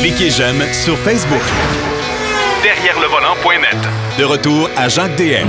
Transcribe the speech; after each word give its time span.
Cliquez 0.00 0.30
j'aime 0.30 0.60
sur 0.72 0.96
Facebook. 0.98 1.42
Derrière 2.62 2.98
le 3.00 3.06
volant.net. 3.06 3.76
De 4.18 4.24
retour 4.24 4.68
à 4.76 4.88
Jacques 4.88 5.16
DM. 5.16 5.48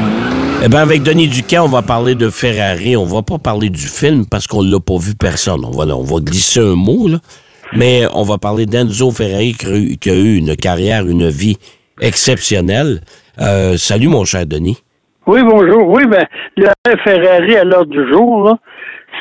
Eh 0.63 0.69
bien, 0.69 0.81
avec 0.81 1.04
Denis 1.04 1.27
Duquet, 1.27 1.59
on 1.59 1.67
va 1.67 1.82
parler 1.82 2.16
de 2.16 2.30
Ferrari. 2.30 2.96
On 2.96 3.06
va 3.06 3.22
pas 3.24 3.38
parler 3.38 3.70
du 3.70 3.88
film 3.88 4.25
parce 4.30 4.46
qu'on 4.48 4.62
l'a 4.62 4.80
pas 4.80 4.98
vu 4.98 5.16
personne. 5.16 5.66
On 5.66 5.72
va, 5.72 5.86
on 5.96 6.04
va 6.04 6.20
glisser 6.20 6.59
un 6.59 6.75
mot, 6.75 7.08
là. 7.08 7.17
Mais 7.74 8.04
on 8.14 8.23
va 8.23 8.38
parler 8.38 8.66
d'Enzo 8.66 9.12
Ferrari 9.12 9.54
qui 9.54 9.65
a, 9.65 9.75
eu, 9.77 9.98
qui 9.98 10.09
a 10.09 10.16
eu 10.16 10.36
une 10.36 10.55
carrière, 10.55 11.07
une 11.07 11.29
vie 11.29 11.57
exceptionnelle. 12.02 13.02
Euh, 13.39 13.77
salut, 13.77 14.09
mon 14.09 14.25
cher 14.25 14.45
Denis. 14.45 14.77
Oui, 15.25 15.41
bonjour. 15.43 15.88
Oui, 15.88 16.04
ben, 16.05 16.25
le 16.57 16.68
Ferrari 17.04 17.55
à 17.55 17.63
l'heure 17.63 17.86
du 17.86 18.07
jour, 18.11 18.43
là, 18.43 18.57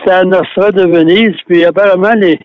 c'est 0.04 0.10
à 0.10 0.24
Nostra 0.24 0.72
de 0.72 0.82
Venise. 0.82 1.36
Puis 1.46 1.64
apparemment, 1.64 2.12
les. 2.14 2.38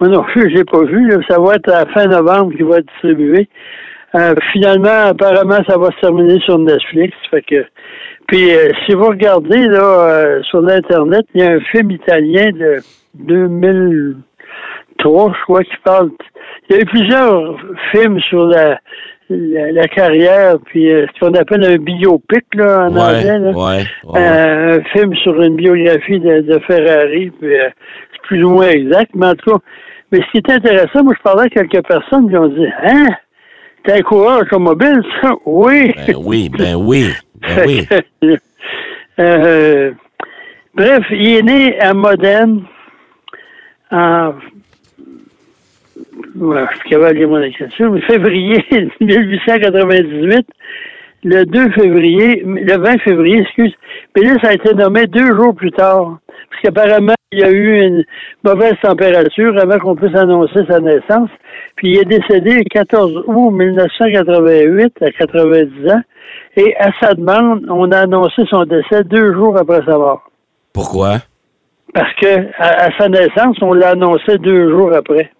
Moi 0.00 0.10
non 0.10 0.22
plus, 0.24 0.50
je 0.50 0.56
l'ai 0.56 0.64
pas 0.64 0.82
vu. 0.84 1.08
là. 1.08 1.16
ça 1.28 1.40
va 1.40 1.54
être 1.54 1.70
à 1.72 1.84
la 1.84 1.92
fin 1.92 2.04
novembre 2.06 2.52
qu'il 2.54 2.64
va 2.66 2.78
être 2.78 2.88
distribué. 2.92 3.48
Euh, 4.14 4.34
finalement, 4.52 5.08
apparemment, 5.08 5.58
ça 5.68 5.76
va 5.78 5.90
se 5.90 6.00
terminer 6.00 6.38
sur 6.40 6.58
Netflix. 6.58 7.14
Fait 7.30 7.42
que. 7.42 7.64
Puis 8.28 8.50
euh, 8.54 8.68
si 8.84 8.92
vous 8.94 9.06
regardez 9.06 9.66
là 9.68 10.10
euh, 10.10 10.42
sur 10.44 10.60
l'internet, 10.60 11.24
il 11.34 11.40
y 11.42 11.46
a 11.46 11.52
un 11.52 11.60
film 11.60 11.90
italien 11.90 12.50
de 12.52 12.76
2003, 13.14 15.32
je 15.36 15.42
crois, 15.44 15.64
qui 15.64 15.76
parle. 15.84 16.10
Il 16.68 16.76
y 16.76 16.78
a 16.78 16.82
eu 16.82 16.86
plusieurs 16.86 17.56
films 17.92 18.20
sur 18.20 18.46
la 18.46 18.78
la, 19.28 19.72
la 19.72 19.88
carrière, 19.88 20.54
puis 20.66 20.88
euh, 20.92 21.04
ce 21.12 21.18
qu'on 21.18 21.34
appelle 21.34 21.64
un 21.64 21.78
biopic 21.78 22.44
là, 22.54 22.86
en 22.88 22.94
Ouais, 22.94 23.00
anglais. 23.02 23.38
Là. 23.40 23.50
ouais, 23.50 23.82
ouais. 24.04 24.20
Euh, 24.20 24.78
un 24.78 24.84
film 24.96 25.16
sur 25.16 25.42
une 25.42 25.56
biographie 25.56 26.20
de, 26.20 26.42
de 26.42 26.58
Ferrari, 26.60 27.32
puis 27.40 27.58
euh, 27.58 27.68
c'est 28.12 28.22
plus 28.22 28.44
ou 28.44 28.50
moins 28.50 28.68
exact, 28.68 29.10
mais 29.16 29.26
en 29.26 29.34
tout 29.34 29.50
cas, 29.50 29.58
mais 30.12 30.20
ce 30.20 30.30
qui 30.30 30.38
est 30.38 30.50
intéressant, 30.50 31.04
moi 31.04 31.14
je 31.16 31.22
parlais 31.22 31.44
à 31.44 31.48
quelques 31.48 31.86
personnes 31.86 32.28
qui 32.28 32.36
ont 32.36 32.48
dit 32.48 32.66
Hein? 32.82 33.06
T'es 33.84 33.92
un 33.92 34.02
coureur 34.02 34.40
automobile, 34.40 35.00
ça? 35.22 35.32
Oui! 35.44 35.92
Ben 36.06 36.16
oui, 36.18 36.48
ben 36.48 36.74
oui, 36.76 37.12
ben 37.40 37.64
oui. 37.66 37.86
Euh, 39.18 39.92
bref, 40.74 41.02
il 41.10 41.36
est 41.36 41.42
né 41.42 41.80
à 41.80 41.94
Modène 41.94 42.64
en 43.90 44.34
ouais, 46.36 46.64
je 46.72 46.78
suis 46.78 46.90
capable 46.90 47.14
de 47.14 47.18
lire 47.18 47.28
mon 47.28 47.42
écriture, 47.42 47.90
mais 47.90 48.00
février 48.02 48.64
1898, 49.00 50.46
le 51.24 51.44
2 51.44 51.70
février, 51.70 52.42
le 52.44 52.76
20 52.76 52.98
février, 53.00 53.40
excuse, 53.40 53.74
mais 54.14 54.22
là, 54.22 54.36
ça 54.42 54.48
a 54.48 54.54
été 54.54 54.74
nommé 54.74 55.06
deux 55.06 55.34
jours 55.34 55.54
plus 55.54 55.72
tard, 55.72 56.18
parce 56.50 56.62
qu'apparemment, 56.62 57.14
il 57.32 57.40
y 57.40 57.44
a 57.44 57.50
eu 57.50 57.80
une 57.86 58.04
mauvaise 58.44 58.74
température 58.82 59.58
avant 59.60 59.78
qu'on 59.78 59.96
puisse 59.96 60.14
annoncer 60.14 60.60
sa 60.68 60.80
naissance, 60.80 61.28
puis 61.76 61.90
il 61.92 61.98
est 61.98 62.04
décédé 62.04 62.54
le 62.58 62.64
14 62.64 63.24
août 63.26 63.50
1988, 63.50 64.92
à 65.02 65.10
90 65.10 65.90
ans, 65.90 66.00
et 66.56 66.76
à 66.78 66.90
sa 67.00 67.14
demande, 67.14 67.66
on 67.68 67.90
a 67.92 68.00
annoncé 68.00 68.42
son 68.48 68.64
décès 68.64 69.04
deux 69.04 69.34
jours 69.34 69.56
après 69.58 69.80
sa 69.84 69.98
mort. 69.98 70.22
Pourquoi? 70.72 71.18
Parce 71.94 72.12
que 72.20 72.46
à, 72.58 72.86
à 72.86 72.98
sa 72.98 73.08
naissance, 73.08 73.56
on 73.60 73.72
l'a 73.72 73.90
annoncé 73.90 74.38
deux 74.38 74.70
jours 74.70 74.92
après. 74.94 75.30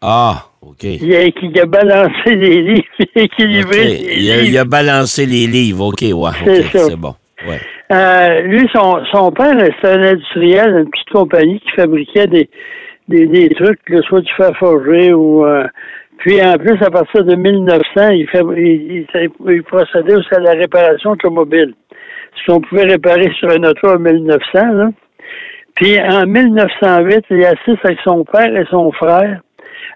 Ah, 0.00 0.44
OK. 0.62 0.84
Il 0.84 1.14
a, 1.14 1.24
il 1.26 1.60
a 1.60 1.66
balancé 1.66 2.34
les 2.36 2.62
livres, 2.62 2.84
équilibré 3.16 3.84
les 3.84 4.16
Il, 4.18 4.30
a, 4.32 4.36
il 4.36 4.44
livres. 4.50 4.60
a 4.60 4.64
balancé 4.64 5.26
les 5.26 5.46
livres. 5.46 5.86
OK, 5.86 6.02
ouais, 6.02 6.30
C'est 6.44 6.60
OK, 6.60 6.70
ça. 6.72 6.78
c'est 6.90 6.96
bon. 6.96 7.14
Ouais. 7.48 7.60
Euh, 7.94 8.40
lui, 8.42 8.68
son, 8.74 9.04
son 9.12 9.30
père, 9.30 9.54
c'était 9.60 9.94
un 9.94 10.02
industriel, 10.02 10.78
une 10.78 10.90
petite 10.90 11.10
compagnie 11.10 11.60
qui 11.60 11.70
fabriquait 11.70 12.26
des, 12.26 12.48
des, 13.08 13.26
des 13.26 13.48
trucs, 13.50 13.80
là, 13.88 14.00
soit 14.02 14.20
du 14.20 14.32
fer 14.34 14.50
forgé 14.58 15.12
ou... 15.12 15.44
euh, 15.46 15.66
puis 16.18 16.40
en 16.42 16.54
plus, 16.54 16.80
à 16.82 16.90
partir 16.90 17.24
de 17.24 17.34
1900, 17.34 18.08
il, 18.10 18.26
fabri- 18.28 18.56
il, 18.58 19.06
il, 19.14 19.30
il 19.52 19.62
procédait 19.64 20.14
aussi 20.14 20.34
à 20.34 20.38
la 20.40 20.52
réparation 20.52 21.10
automobile. 21.10 21.74
Ce 22.36 22.50
qu'on 22.52 22.60
pouvait 22.60 22.84
réparer 22.84 23.30
sur 23.38 23.50
un 23.50 23.62
auto 23.64 23.88
en 23.88 23.98
1900, 23.98 24.38
là. 24.72 24.90
Puis 25.74 25.98
en 26.00 26.24
1908, 26.26 27.24
il 27.30 27.44
assiste 27.44 27.84
avec 27.84 27.98
son 28.04 28.24
père 28.24 28.56
et 28.56 28.64
son 28.70 28.92
frère 28.92 29.40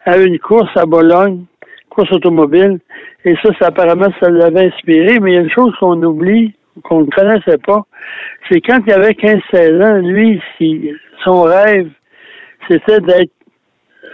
à 0.04 0.18
une 0.18 0.38
course 0.40 0.76
à 0.76 0.86
Bologne, 0.86 1.44
course 1.88 2.10
automobile. 2.12 2.78
Et 3.24 3.34
ça, 3.42 3.50
ça 3.60 3.68
apparemment, 3.68 4.08
ça 4.20 4.28
l'avait 4.28 4.66
inspiré. 4.66 5.20
Mais 5.20 5.32
il 5.32 5.34
y 5.34 5.38
a 5.38 5.42
une 5.42 5.50
chose 5.50 5.72
qu'on 5.78 6.02
oublie, 6.02 6.52
qu'on 6.84 7.00
ne 7.02 7.06
connaissait 7.10 7.58
pas, 7.58 7.82
c'est 8.48 8.60
quand 8.60 8.80
il 8.86 8.92
avait 8.92 9.14
15-16 9.14 9.82
ans, 9.82 9.98
lui, 9.98 10.40
si- 10.56 10.90
son 11.24 11.42
rêve, 11.42 11.88
c'était 12.68 13.00
d'être 13.00 13.32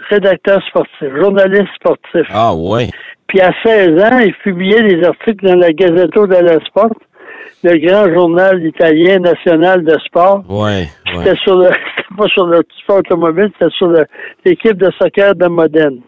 rédacteur 0.09 0.61
sportif, 0.67 1.09
journaliste 1.19 1.73
sportif. 1.75 2.27
Ah, 2.29 2.53
ouais. 2.53 2.89
Puis 3.27 3.39
à 3.41 3.51
16 3.63 3.99
ans, 4.03 4.19
il 4.19 4.33
publiait 4.43 4.83
des 4.83 5.03
articles 5.03 5.45
dans 5.45 5.55
la 5.55 5.71
Gazzetta 5.73 6.27
dello 6.27 6.59
Sport, 6.65 6.91
le 7.63 7.77
grand 7.87 8.13
journal 8.13 8.63
italien 8.65 9.19
national 9.19 9.83
de 9.83 9.97
sport. 10.05 10.43
Ouais. 10.49 10.87
C'était 11.11 11.35
sur 11.37 11.57
le, 11.57 11.69
pas 12.17 12.27
sur 12.27 12.45
le 12.45 12.61
sport 12.83 12.97
automobile, 12.97 13.49
c'était 13.59 13.73
sur 13.75 13.91
l'équipe 14.45 14.77
de 14.77 14.91
soccer 15.01 15.33
de 15.35 15.47
Modène. 15.47 15.99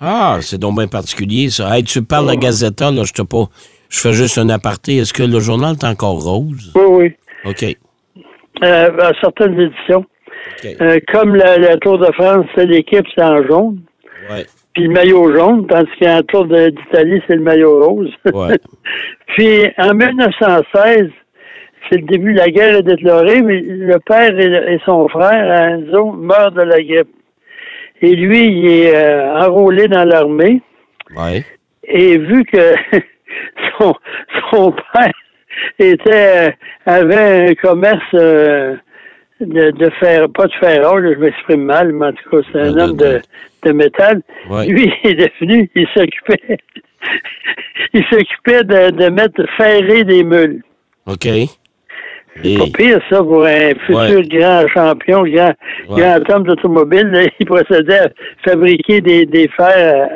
Ah, 0.00 0.36
c'est 0.40 0.58
donc 0.58 0.76
bien 0.76 0.86
particulier, 0.88 1.48
ça. 1.50 1.74
Hey, 1.76 1.82
tu 1.82 2.02
parles 2.04 2.26
de 2.26 2.30
la 2.32 2.36
Gazeta, 2.36 2.90
là, 2.90 3.02
je 3.04 3.12
te 3.12 3.22
pas. 3.22 3.46
Je 3.88 4.00
fais 4.00 4.12
juste 4.12 4.38
un 4.38 4.48
aparté. 4.48 4.96
Est-ce 4.98 5.12
que 5.12 5.22
le 5.22 5.40
journal 5.40 5.74
est 5.80 5.84
encore 5.84 6.22
rose? 6.22 6.72
Oui, 6.74 6.82
oui. 6.88 7.12
OK. 7.50 7.64
Euh, 8.64 8.88
à 8.98 9.12
certaines 9.20 9.58
éditions. 9.60 10.04
Euh, 10.80 10.98
comme 11.12 11.34
la, 11.36 11.58
la 11.58 11.76
Tour 11.76 11.98
de 11.98 12.10
France, 12.12 12.46
c'est 12.54 12.66
l'équipe, 12.66 13.04
c'est 13.14 13.22
en 13.22 13.44
jaune. 13.46 13.80
Ouais. 14.30 14.46
Puis 14.74 14.84
le 14.84 14.90
maillot 14.90 15.34
jaune, 15.34 15.66
tandis 15.66 15.90
qu'en 16.00 16.22
Tour 16.22 16.46
d'Italie, 16.46 17.22
c'est 17.26 17.36
le 17.36 17.42
maillot 17.42 17.84
rose. 17.84 18.10
Ouais. 18.32 18.56
Puis 19.36 19.66
en 19.78 19.94
1916, 19.94 21.10
c'est 21.88 21.98
le 21.98 22.06
début 22.06 22.32
de 22.32 22.38
la 22.38 22.48
guerre 22.48 22.76
est 22.76 22.82
déclarée, 22.82 23.42
mais 23.42 23.60
le 23.60 23.98
père 24.00 24.38
et, 24.38 24.48
le- 24.48 24.70
et 24.72 24.80
son 24.84 25.08
frère, 25.08 25.70
Enzo, 25.70 26.12
meurent 26.12 26.52
de 26.52 26.62
la 26.62 26.82
grippe. 26.82 27.08
Et 28.02 28.14
lui, 28.14 28.46
il 28.46 28.66
est 28.66 28.94
euh, 28.96 29.34
enrôlé 29.46 29.88
dans 29.88 30.04
l'armée. 30.04 30.60
Ouais. 31.16 31.44
Et 31.84 32.18
vu 32.18 32.44
que 32.44 32.74
son, 33.78 33.94
son 34.50 34.72
père 34.92 35.12
était 35.78 36.48
euh, 36.48 36.50
avait 36.86 37.50
un 37.50 37.54
commerce 37.54 38.02
euh, 38.14 38.76
de, 39.40 39.70
de 39.70 39.90
fer, 40.00 40.26
pas 40.34 40.46
de 40.46 40.52
là, 40.80 41.14
je 41.14 41.18
m'exprime 41.18 41.62
mal, 41.64 41.92
mais 41.92 42.06
en 42.06 42.12
tout 42.12 42.30
cas, 42.30 42.48
c'est 42.52 42.60
un 42.60 42.72
De- 42.72 42.80
homme 42.80 42.96
de- 42.96 43.20
métal. 43.72 44.22
Ouais. 44.48 44.66
Lui, 44.66 44.92
il 45.04 45.10
est 45.10 45.14
devenu, 45.40 45.68
il 45.74 45.86
s'occupait, 45.94 46.58
il 47.92 48.04
s'occupait 48.04 48.64
de, 48.64 48.90
de 48.90 49.08
mettre 49.10 49.42
ferrer 49.56 50.04
des 50.04 50.22
mules. 50.24 50.62
OK. 51.06 51.26
C'est 52.44 52.58
pas 52.58 52.64
pire, 52.76 53.00
ça, 53.08 53.22
pour 53.22 53.44
un 53.46 53.70
futur 53.86 53.96
Ouais. 53.96 54.28
grand 54.28 54.68
champion, 54.68 55.22
grand, 55.24 55.52
Ouais. 55.88 56.00
grand 56.02 56.30
homme 56.30 56.44
d'automobile. 56.44 57.30
Il 57.40 57.46
procédait 57.46 57.98
à 58.00 58.08
fabriquer 58.44 59.00
des, 59.00 59.24
des 59.24 59.48
fers 59.56 60.06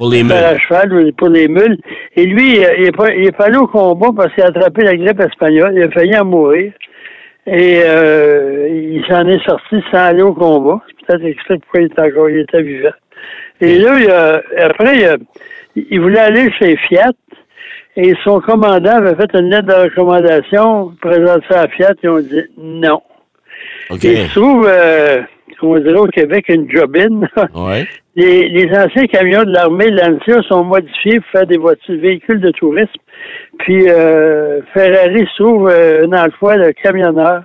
pour 0.00 0.10
les 0.10 0.22
à 0.32 0.58
cheval 0.58 0.92
ou 0.94 1.12
pour 1.12 1.28
les 1.28 1.46
mules. 1.48 1.78
Et 2.16 2.24
lui, 2.26 2.56
il 2.78 2.82
n'est 2.84 2.90
pas, 2.92 3.12
il 3.14 3.26
est 3.26 3.36
pas 3.36 3.44
allé 3.46 3.56
au 3.58 3.66
combat 3.66 4.08
parce 4.16 4.32
qu'il 4.34 4.42
a 4.42 4.46
attrapé 4.48 4.82
la 4.82 4.96
grippe 4.96 5.20
espagnole. 5.20 5.74
Il 5.76 5.82
a 5.82 5.90
failli 5.90 6.16
en 6.18 6.24
mourir. 6.24 6.72
Et 7.46 7.80
euh, 7.84 8.68
il 8.68 9.04
s'en 9.08 9.26
est 9.26 9.42
sorti 9.44 9.76
sans 9.90 9.98
aller 9.98 10.22
au 10.22 10.34
combat. 10.34 10.80
C'est 10.88 11.06
peut-être 11.06 11.24
explique 11.26 11.60
pourquoi 11.62 11.80
il 11.80 11.86
était 11.86 12.00
encore 12.02 12.30
il 12.30 12.38
était 12.40 12.62
vivant. 12.62 12.90
Et 13.60 13.78
là, 13.78 13.98
il 13.98 14.10
a- 14.10 14.42
après, 14.66 14.96
il, 14.96 15.04
a- 15.04 15.16
il 15.76 16.00
voulait 16.00 16.18
aller 16.20 16.50
chez 16.58 16.76
Fiat. 16.88 17.12
Et 17.96 18.14
son 18.24 18.40
commandant 18.40 18.96
avait 18.98 19.16
fait 19.16 19.30
une 19.34 19.50
lettre 19.50 19.66
de 19.66 19.74
recommandation, 19.74 20.92
présenté 21.02 21.44
ça 21.50 21.62
à 21.62 21.68
Fiat, 21.68 21.92
ils 22.02 22.08
ont 22.08 22.20
dit 22.20 22.42
non. 22.56 23.02
OK. 23.90 24.04
Il 24.04 24.28
se 24.28 24.38
trouve, 24.38 24.66
euh, 24.70 25.22
on 25.62 25.76
dirait 25.78 25.98
au 25.98 26.06
Québec, 26.06 26.44
une 26.48 26.70
jobine. 26.70 27.28
Ouais. 27.54 27.86
Les, 28.16 28.48
les 28.48 28.68
anciens 28.76 29.06
camions 29.06 29.44
de 29.44 29.52
l'armée 29.52 29.88
Lancia 29.90 30.42
sont 30.48 30.64
modifiés 30.64 31.20
pour 31.20 31.30
faire 31.30 31.46
des 31.46 31.56
voitures, 31.58 32.00
véhicules 32.00 32.40
de 32.40 32.50
tourisme. 32.50 32.90
Puis 33.60 33.88
euh, 33.88 34.60
Ferrari 34.74 35.26
se 35.26 35.42
trouve 35.42 35.68
euh, 35.70 36.06
un 36.06 36.12
emploi 36.26 36.56
de 36.58 36.72
camionneur, 36.72 37.44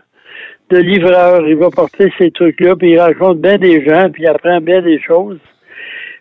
de 0.71 0.77
livreur. 0.79 1.47
Il 1.47 1.57
va 1.57 1.69
porter 1.69 2.11
ces 2.17 2.31
trucs-là, 2.31 2.75
puis 2.75 2.91
il 2.93 2.99
rencontre 2.99 3.41
bien 3.41 3.57
des 3.57 3.85
gens, 3.85 4.09
puis 4.09 4.23
il 4.23 4.27
apprend 4.27 4.59
bien 4.59 4.81
des 4.81 4.99
choses. 4.99 5.37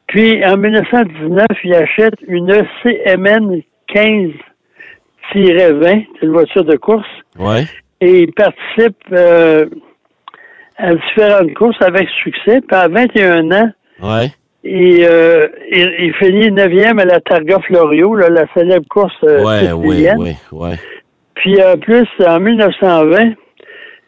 Puis 0.08 0.44
en 0.44 0.58
1919, 0.58 1.46
il 1.64 1.74
achète 1.74 2.14
une 2.28 2.52
CMN 2.82 3.62
15-20, 3.94 4.32
c'est 5.32 6.22
une 6.22 6.32
voiture 6.32 6.64
de 6.64 6.76
course 6.76 7.08
Ouais. 7.38 7.64
et 8.00 8.20
il 8.24 8.32
participe 8.32 8.96
euh, 9.12 9.64
à 10.76 10.94
différentes 10.94 11.54
courses 11.54 11.80
avec 11.80 12.08
succès. 12.22 12.60
Puis 12.60 12.76
à 12.76 12.88
21 12.88 13.50
ans, 13.52 13.70
Ouais. 14.02 14.30
il, 14.64 15.04
euh, 15.04 15.48
il, 15.70 15.94
il 15.98 16.14
finit 16.14 16.50
9e 16.50 17.00
à 17.00 17.04
la 17.04 17.20
Targa 17.20 17.58
Florio, 17.60 18.14
là, 18.14 18.28
la 18.28 18.46
célèbre 18.54 18.86
course 18.88 19.14
euh, 19.24 19.44
Ouais, 19.44 19.72
oui, 19.72 19.90
sicilienne. 19.90 20.18
oui, 20.18 20.36
ouais. 20.52 20.74
Puis 21.34 21.62
en 21.62 21.76
plus, 21.78 22.06
en 22.26 22.40
1920, 22.40 23.34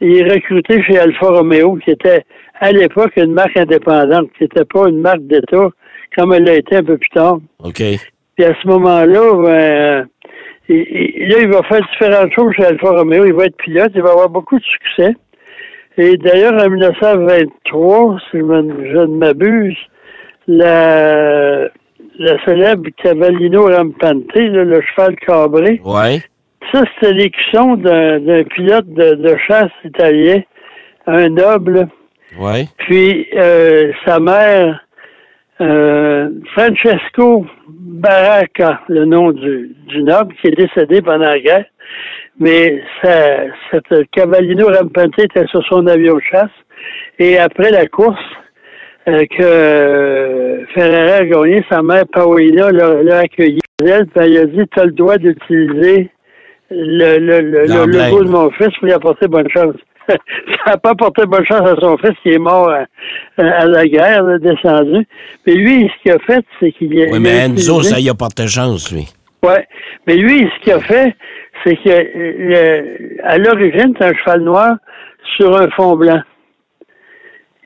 il 0.01 0.19
est 0.19 0.33
recruté 0.33 0.83
chez 0.83 0.99
Alfa 0.99 1.29
Romeo, 1.29 1.77
qui 1.77 1.91
était 1.91 2.25
à 2.61 2.73
l'époque 2.73 3.13
une 3.17 3.33
marque 3.33 3.57
indépendante, 3.57 4.29
qui 4.37 4.45
n'était 4.45 4.65
pas 4.65 4.89
une 4.89 5.01
marque 5.01 5.27
d'État 5.27 5.69
comme 6.17 6.33
elle 6.33 6.45
l'a 6.45 6.55
été 6.55 6.77
un 6.77 6.85
peu 6.85 6.97
plus 6.97 7.11
tard. 7.11 7.39
OK. 7.63 7.83
Puis 8.37 8.45
à 8.45 8.55
ce 8.63 8.69
moment-là, 8.69 9.43
ben, 9.43 10.07
et, 10.69 11.27
là, 11.27 11.37
il 11.41 11.49
va 11.49 11.63
faire 11.63 11.81
différentes 11.93 12.33
choses 12.33 12.53
chez 12.55 12.65
Alfa 12.65 12.91
Romeo. 12.91 13.25
Il 13.25 13.35
va 13.35 13.45
être 13.45 13.57
pilote, 13.57 13.93
il 13.95 14.03
va 14.03 14.11
avoir 14.11 14.29
beaucoup 14.29 14.59
de 14.59 14.65
succès. 14.65 15.15
Et 15.99 16.17
d'ailleurs, 16.19 16.55
en 16.63 16.69
1923, 16.69 18.19
si 18.31 18.39
je, 18.39 18.43
ne 18.43 19.17
m'abuse, 19.17 19.77
la, 20.47 21.69
la 22.19 22.45
célèbre 22.45 22.89
Cavallino 23.03 23.67
Rampante, 23.67 24.35
le 24.35 24.81
cheval 24.83 25.17
cabré, 25.17 25.81
ouais. 25.85 26.21
ça, 26.73 26.83
c'était 26.95 27.15
l'écusson 27.15 27.77
d'un 27.77 28.45
pilote 28.45 28.89
de, 28.89 29.37
chasse 29.47 29.73
italien, 29.85 30.43
un 31.07 31.31
noble. 31.31 31.89
Ouais. 32.39 32.67
Puis, 32.79 33.27
euh, 33.35 33.93
sa 34.05 34.21
mère, 34.21 34.85
euh, 35.63 36.29
Francesco 36.53 37.47
Baracca, 37.69 38.83
le 38.89 39.07
nom 39.07 39.33
du, 39.33 39.75
du, 39.89 40.03
noble, 40.03 40.35
qui 40.35 40.49
est 40.49 40.57
décédé 40.57 41.01
pendant 41.01 41.25
la 41.25 41.41
guerre. 41.41 41.65
Mais 42.39 42.83
ça, 43.03 43.45
cette 43.71 44.11
Cavallino 44.11 44.67
Rampante 44.67 45.19
était 45.19 45.47
sur 45.47 45.65
son 45.67 45.87
avion 45.87 46.17
de 46.17 46.21
chasse. 46.21 46.51
Et 47.19 47.39
après 47.39 47.71
la 47.71 47.87
course, 47.87 48.19
euh, 49.09 49.25
que 49.27 50.67
Ferrari 50.75 51.11
a 51.13 51.25
gagné, 51.25 51.65
sa 51.69 51.83
mère 51.83 52.05
Paolina 52.13 52.71
l'a 52.71 53.19
accueilli. 53.19 53.61
Elle, 53.81 54.07
elle 54.17 54.37
a 54.37 54.47
dit, 54.47 54.63
tu 54.73 54.81
as 54.81 54.85
le 54.85 54.93
droit 54.93 55.17
d'utiliser 55.17 56.11
le, 56.71 57.19
le, 57.19 57.41
le, 57.41 57.67
le 57.67 57.67
logo 57.67 58.25
de 58.25 58.29
mon 58.29 58.51
fils 58.51 58.75
pour 58.79 58.87
lui 58.87 58.93
apporter 58.93 59.29
bonne 59.29 59.49
chance. 59.51 59.77
ça 60.09 60.17
n'a 60.67 60.77
pas 60.77 60.95
porté 60.95 61.25
bonne 61.27 61.45
chance 61.47 61.69
à 61.69 61.77
son 61.81 61.97
fils 61.99 62.15
qui 62.23 62.31
est 62.31 62.39
mort 62.39 62.71
à, 63.39 63.67
la 63.67 63.87
guerre, 63.87 64.25
descendu. 64.41 65.07
Mais 65.47 65.55
lui, 65.55 65.89
ce 65.89 66.03
qu'il 66.03 66.13
a 66.13 66.19
fait, 66.21 66.45
c'est 66.61 66.73
qu'il 66.73 66.89
Oui, 67.11 67.19
mais 67.21 67.47
Enzo, 67.47 67.83
ça 67.83 68.01
y 68.01 68.09
a 68.09 68.15
porté 68.15 68.47
chance, 68.47 68.93
lui. 68.93 69.07
Oui. 69.43 69.55
Mais 70.07 70.17
lui, 70.17 70.49
ce 70.57 70.65
qu'il 70.65 70.73
a 70.73 70.81
fait, 70.81 71.15
c'est 71.67 71.77
que 71.77 73.23
à 73.23 73.39
l'origine, 73.39 73.95
c'est 73.99 74.05
un 74.05 74.15
cheval 74.15 74.41
noir 74.43 74.77
sur 75.37 75.57
un 75.61 75.69
fond 75.71 75.97
blanc. 75.97 76.21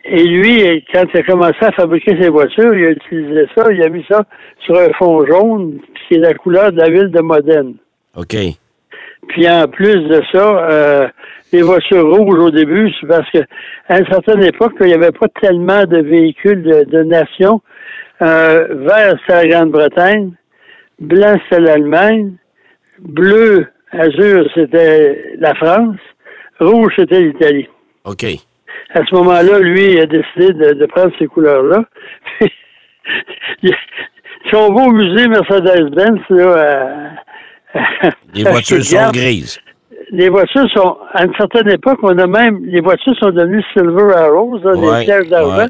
Et 0.05 0.25
lui, 0.25 0.85
quand 0.93 1.05
il 1.13 1.21
a 1.21 1.23
commencé 1.23 1.59
à 1.61 1.73
fabriquer 1.73 2.21
ses 2.21 2.31
voitures, 2.31 2.75
il 2.75 2.87
a 2.87 2.91
utilisé 2.91 3.47
ça, 3.55 3.71
il 3.71 3.83
a 3.83 3.89
mis 3.89 4.05
ça 4.09 4.25
sur 4.65 4.77
un 4.79 4.91
fond 4.99 5.25
jaune, 5.27 5.79
qui 6.09 6.15
est 6.15 6.19
la 6.19 6.35
couleur 6.35 6.73
de 6.73 6.79
la 6.79 6.89
ville 6.89 7.11
de 7.11 7.21
Modène. 7.21 7.75
OK. 8.17 8.35
Puis 9.29 9.49
en 9.49 9.69
plus 9.69 10.09
de 10.09 10.23
ça, 10.33 10.71
euh, 10.71 11.09
les 11.53 11.63
voitures 11.63 12.09
rouges 12.09 12.39
au 12.39 12.51
début, 12.51 12.91
c'est 13.01 13.07
parce 13.07 13.31
qu'à 13.31 13.99
une 13.99 14.07
certaine 14.07 14.43
époque, 14.43 14.73
il 14.81 14.87
n'y 14.87 14.95
avait 14.95 15.13
pas 15.13 15.29
tellement 15.41 15.85
de 15.85 15.99
véhicules 15.99 16.63
de, 16.63 17.03
nation. 17.03 17.61
Euh, 18.23 18.67
vert, 18.71 19.15
c'est 19.27 19.35
la 19.35 19.47
Grande-Bretagne. 19.47 20.33
Blanc, 20.99 21.39
c'est 21.51 21.61
l'Allemagne. 21.61 22.33
Bleu, 22.99 23.67
azur, 23.93 24.49
c'était 24.55 25.35
la 25.39 25.55
France. 25.55 25.97
Rouge, 26.59 26.93
c'était 26.97 27.21
l'Italie. 27.21 27.69
OK. 28.05 28.25
À 28.95 29.01
ce 29.05 29.15
moment-là, 29.15 29.59
lui, 29.61 29.93
il 29.93 30.01
a 30.01 30.07
décidé 30.07 30.53
de, 30.53 30.87
prendre 30.87 31.13
ces 31.19 31.27
couleurs-là. 31.27 31.85
si 33.63 34.55
on 34.55 34.73
va 34.73 34.83
au 34.83 34.93
musée 34.93 35.29
Mercedes-Benz, 35.29 36.21
là, 36.31 37.11
les 38.35 38.45
voitures 38.45 38.85
sont 38.85 39.11
grises 39.13 39.61
les 40.13 40.29
voitures 40.29 40.69
sont, 40.75 40.97
à 41.13 41.25
une 41.25 41.35
certaine 41.35 41.69
époque, 41.71 41.99
on 42.03 42.17
a 42.19 42.27
même, 42.27 42.65
les 42.65 42.81
voitures 42.81 43.17
sont 43.19 43.31
devenues 43.31 43.63
Silver 43.73 44.13
Arrows, 44.17 44.59
des 44.59 45.05
pièges 45.05 45.29
d'argent. 45.29 45.69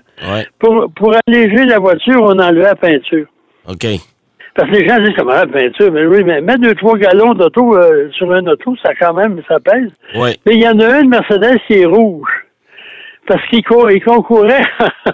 Pour, 0.58 0.90
pour 0.94 1.14
alléger 1.26 1.64
la 1.67 1.78
voiture, 1.78 2.22
on 2.22 2.38
enlevait 2.38 2.62
la 2.62 2.75
peinture. 2.75 3.26
OK. 3.69 3.87
Parce 4.55 4.70
que 4.70 4.76
les 4.76 4.88
gens 4.88 4.99
disent 4.99 5.14
comment 5.17 5.32
la 5.32 5.47
peinture, 5.47 5.93
mais 5.93 6.06
oui, 6.06 6.25
mais 6.25 6.41
mettre 6.41 6.61
deux, 6.61 6.75
trois 6.75 6.99
gallons 6.99 7.35
d'auto 7.35 7.76
euh, 7.76 8.11
sur 8.12 8.32
un 8.32 8.47
auto, 8.47 8.75
ça 8.82 8.94
quand 8.94 9.14
même, 9.14 9.41
ça 9.49 9.61
pèse. 9.61 9.91
Oui. 10.17 10.31
Mais 10.47 10.55
il 10.55 10.62
y 10.62 10.69
en 10.69 10.79
a 10.81 11.00
une 11.00 11.08
Mercedes 11.08 11.58
qui 11.67 11.75
est 11.75 11.87
rouge. 11.87 12.29
Parce 13.26 13.47
qu'il 13.49 13.64
concourait 13.64 14.67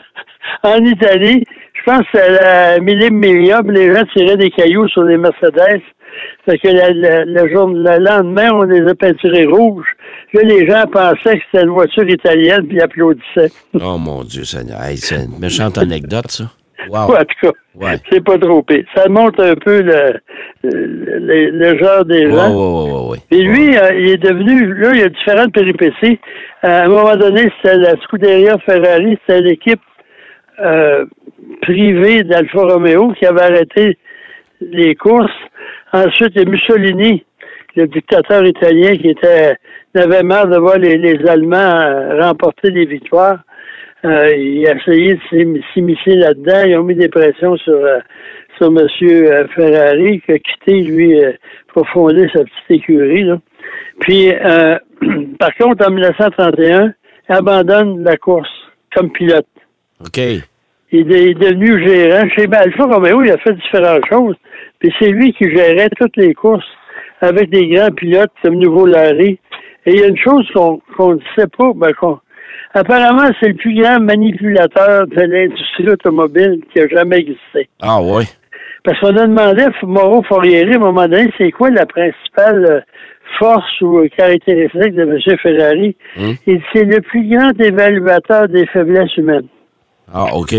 en 0.62 0.78
Italie. 0.84 1.44
Je 1.74 1.92
pense 1.92 2.00
que 2.00 2.18
c'est 2.18 2.42
la 2.42 2.80
millime 2.80 3.14
millium, 3.14 3.70
les 3.70 3.94
gens 3.94 4.02
tiraient 4.16 4.36
des 4.36 4.50
cailloux 4.50 4.88
sur 4.88 5.04
les 5.04 5.18
Mercedes 5.18 5.82
fait 6.44 6.58
que 6.58 6.68
le, 6.68 7.52
jour, 7.52 7.68
le 7.68 7.98
lendemain, 7.98 8.50
on 8.52 8.62
les 8.62 8.86
a 8.88 8.94
peinturés 8.94 9.46
rouges. 9.46 9.86
Là, 10.32 10.42
les 10.42 10.66
gens 10.66 10.84
pensaient 10.90 11.38
que 11.38 11.44
c'était 11.50 11.64
une 11.64 11.70
voiture 11.70 12.08
italienne, 12.08 12.66
puis 12.68 12.80
applaudissaient. 12.80 13.52
Oh 13.74 13.98
mon 13.98 14.22
Dieu 14.22 14.44
Seigneur. 14.44 14.78
c'est 14.96 15.24
une 15.24 15.38
méchante 15.38 15.78
anecdote, 15.78 16.30
ça. 16.30 16.44
Wow. 16.88 17.14
en 17.14 17.24
tout 17.24 17.52
cas, 17.80 17.96
c'est 18.10 18.24
pas 18.24 18.38
trop 18.38 18.62
pire. 18.62 18.84
Ça 18.94 19.08
montre 19.08 19.42
un 19.42 19.54
peu 19.54 19.82
le, 19.82 20.20
le, 20.62 21.78
genre 21.78 22.04
des 22.04 22.30
gens. 22.30 23.12
Et 23.30 23.42
lui, 23.42 23.76
euh, 23.76 23.94
il 23.94 24.08
est 24.10 24.16
devenu, 24.22 24.74
là, 24.74 24.90
il 24.94 25.00
y 25.00 25.02
a 25.02 25.08
différentes 25.08 25.52
péripéties. 25.52 26.18
à 26.62 26.84
un 26.84 26.88
moment 26.88 27.16
donné, 27.16 27.50
c'était 27.62 27.78
la 27.78 27.96
Scuderia 28.02 28.58
Ferrari, 28.64 29.18
c'était 29.26 29.42
l'équipe 29.42 29.80
euh, 30.60 31.04
privée 31.62 32.22
d'Alfa 32.22 32.60
Romeo 32.60 33.12
qui 33.12 33.26
avait 33.26 33.42
arrêté 33.42 33.98
les 34.60 34.94
courses 34.94 35.30
Ensuite, 35.92 36.32
il 36.34 36.42
y 36.42 36.46
a 36.46 36.50
Mussolini, 36.50 37.24
le 37.74 37.86
dictateur 37.86 38.44
italien 38.44 38.96
qui 38.96 39.08
était 39.08 39.56
n'avait 39.94 40.22
marre 40.22 40.48
de 40.48 40.58
voir 40.58 40.78
les, 40.78 41.16
Allemands 41.26 41.56
euh, 41.56 42.22
remporter 42.22 42.70
des 42.70 42.84
victoires. 42.84 43.38
Euh, 44.06 44.34
il 44.36 44.66
a 44.66 44.74
essayé 44.74 45.14
de 45.14 45.60
s'immiscer 45.72 46.14
là-dedans. 46.14 46.62
Ils 46.66 46.76
ont 46.76 46.84
mis 46.84 46.94
des 46.94 47.08
pressions 47.08 47.56
sur, 47.56 47.74
euh, 47.74 47.98
sur 48.56 48.68
M. 48.68 48.86
Ferrari, 49.54 50.20
qui 50.24 50.32
a 50.32 50.38
quitté, 50.38 50.82
lui, 50.82 51.20
pour 51.74 51.88
fonder 51.88 52.28
sa 52.32 52.44
petite 52.44 52.70
écurie. 52.70 53.28
Puis, 54.00 54.30
par 55.38 55.54
contre, 55.56 55.86
en 55.86 55.90
1931, 55.90 56.94
il 57.28 57.34
abandonne 57.34 58.04
la 58.04 58.16
course 58.16 58.48
comme 58.94 59.10
pilote. 59.10 59.46
OK. 60.00 60.18
Il 60.92 61.12
est 61.12 61.34
devenu 61.34 61.84
gérant. 61.84 62.28
Chez 62.30 62.46
Alfa 62.52 62.84
Romeo, 62.84 63.22
il 63.22 63.30
a 63.30 63.38
fait 63.38 63.54
différentes 63.54 64.06
choses. 64.08 64.36
Puis 64.78 64.92
c'est 64.98 65.08
lui 65.08 65.32
qui 65.32 65.50
gérait 65.50 65.90
toutes 65.98 66.16
les 66.16 66.34
courses 66.34 66.64
avec 67.20 67.50
des 67.50 67.66
grands 67.68 67.90
pilotes 67.90 68.32
comme 68.42 68.56
Nouveau 68.56 68.86
Larry. 68.86 69.38
Et 69.84 69.92
il 69.92 70.00
y 70.00 70.02
a 70.02 70.08
une 70.08 70.18
chose 70.18 70.48
qu'on 70.52 71.14
ne 71.14 71.20
sait 71.36 71.48
pas, 71.58 71.72
ben 71.74 71.92
apparemment, 72.74 73.28
c'est 73.40 73.48
le 73.48 73.54
plus 73.54 73.80
grand 73.80 74.00
manipulateur 74.00 75.06
de 75.06 75.20
l'industrie 75.20 75.88
automobile 75.88 76.60
qui 76.72 76.80
a 76.80 76.88
jamais 76.88 77.18
existé. 77.18 77.68
Ah 77.80 78.00
oui. 78.00 78.24
Parce 78.84 79.00
qu'on 79.00 79.16
a 79.16 79.26
demandé 79.26 79.62
à 79.62 79.70
Mauro 79.82 80.22
Forrieri, 80.22 80.74
à 80.74 80.76
un 80.76 80.78
moment 80.78 81.08
donné, 81.08 81.32
c'est 81.36 81.50
quoi 81.50 81.70
la 81.70 81.86
principale 81.86 82.64
euh, 82.70 82.80
force 83.38 83.80
ou 83.80 84.06
caractéristique 84.16 84.94
de 84.94 85.02
M. 85.02 85.38
Ferrari? 85.38 85.96
Hmm? 86.16 86.32
Et 86.46 86.60
c'est 86.72 86.84
le 86.84 87.00
plus 87.00 87.28
grand 87.28 87.52
évaluateur 87.60 88.48
des 88.48 88.66
faiblesses 88.66 89.16
humaines. 89.16 89.48
Ah, 90.12 90.26
OK. 90.34 90.54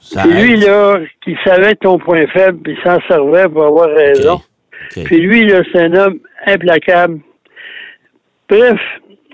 C'est 0.00 0.26
lui, 0.28 0.56
là, 0.56 1.00
qui 1.24 1.36
savait 1.44 1.74
ton 1.74 1.98
point 1.98 2.26
faible, 2.28 2.58
puis 2.62 2.78
s'en 2.84 2.98
servait 3.08 3.48
pour 3.48 3.64
avoir 3.64 3.88
raison. 3.90 4.40
Puis 5.04 5.20
lui, 5.20 5.44
là, 5.46 5.62
c'est 5.72 5.80
un 5.80 5.94
homme 5.94 6.20
implacable. 6.46 7.18
Bref, 8.48 8.78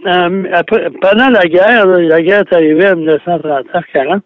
pendant 0.04 1.28
la 1.30 1.44
guerre, 1.46 1.86
la 1.86 2.22
guerre 2.22 2.40
est 2.40 2.54
arrivée 2.54 2.88
en 2.88 2.96
1939-40, 2.96 4.20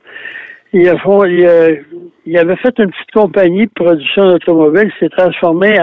il, 0.72 1.80
il, 2.26 2.38
avait 2.38 2.56
fait 2.56 2.78
une 2.78 2.90
petite 2.90 3.10
compagnie 3.14 3.66
de 3.66 3.72
production 3.74 4.30
d'automobiles 4.30 4.92
qui 4.92 4.98
s'est 5.00 5.16
transformée 5.16 5.78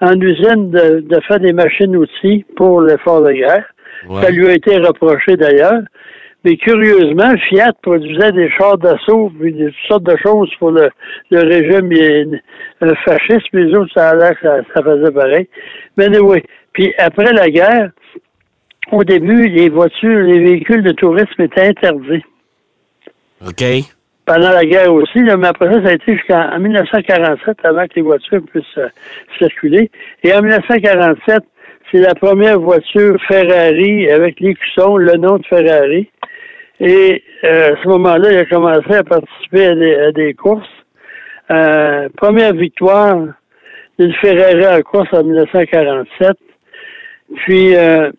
en, 0.00 0.20
usine 0.20 0.70
de, 0.70 1.00
de, 1.00 1.20
faire 1.28 1.38
des 1.38 1.52
machines-outils 1.52 2.44
pour 2.56 2.80
l'effort 2.80 3.22
de 3.22 3.32
guerre. 3.32 3.64
Ça 4.20 4.30
lui 4.30 4.48
a 4.48 4.52
été 4.52 4.76
reproché 4.78 5.36
d'ailleurs. 5.36 5.82
Mais 6.46 6.56
curieusement, 6.58 7.36
Fiat 7.48 7.72
produisait 7.82 8.30
des 8.30 8.48
chars 8.50 8.78
d'assaut 8.78 9.32
puis 9.40 9.52
des 9.52 9.66
toutes 9.66 9.88
sortes 9.88 10.04
de 10.04 10.16
choses 10.24 10.48
pour 10.60 10.70
le, 10.70 10.90
régime 11.32 11.92
euh, 11.92 12.94
fasciste, 13.04 13.48
mais 13.52 13.64
les 13.64 13.74
autres, 13.76 13.90
ça 13.92 14.10
a 14.10 14.14
l'air 14.14 14.38
que 14.40 14.46
ça, 14.46 14.82
faisait 14.82 15.10
pareil. 15.10 15.48
Mais 15.96 16.06
oui. 16.20 16.44
Puis 16.72 16.94
après 16.98 17.32
la 17.32 17.48
guerre, 17.48 17.90
au 18.92 19.04
début, 19.04 19.48
les 19.48 19.68
voitures, 19.68 20.20
les 20.20 20.38
véhicules 20.38 20.82
de 20.82 20.92
tourisme 20.92 21.42
étaient 21.42 21.68
interdits. 21.68 22.24
OK. 23.46 23.64
Pendant 24.24 24.50
la 24.50 24.64
guerre 24.64 24.92
aussi, 24.92 25.20
mais 25.20 25.46
après 25.46 25.72
ça, 25.72 25.82
ça 25.82 25.88
a 25.90 25.92
été 25.92 26.16
jusqu'en 26.16 26.58
1947, 26.58 27.58
avant 27.64 27.86
que 27.86 27.94
les 27.96 28.02
voitures 28.02 28.42
puissent 28.42 28.78
euh, 28.78 28.88
circuler. 29.38 29.90
Et 30.24 30.34
en 30.34 30.42
1947, 30.42 31.44
c'est 31.90 32.00
la 32.00 32.14
première 32.14 32.58
voiture 32.58 33.16
Ferrari 33.28 34.10
avec 34.10 34.40
l'écusson, 34.40 34.96
le 34.96 35.14
nom 35.14 35.38
de 35.38 35.46
Ferrari. 35.46 36.10
Et 36.80 37.22
euh, 37.44 37.74
à 37.74 37.82
ce 37.82 37.88
moment-là, 37.88 38.32
il 38.32 38.38
a 38.38 38.44
commencé 38.44 38.92
à 38.92 39.04
participer 39.04 39.66
à 39.66 40.12
des, 40.12 40.34
courses. 40.34 40.66
Euh, 41.50 42.08
première 42.16 42.52
victoire 42.52 43.18
d'une 43.98 44.12
Ferrari 44.14 44.66
en 44.66 44.82
course 44.82 45.08
en 45.12 45.22
1947. 45.22 46.32
Puis, 47.36 47.76
euh, 47.76 48.10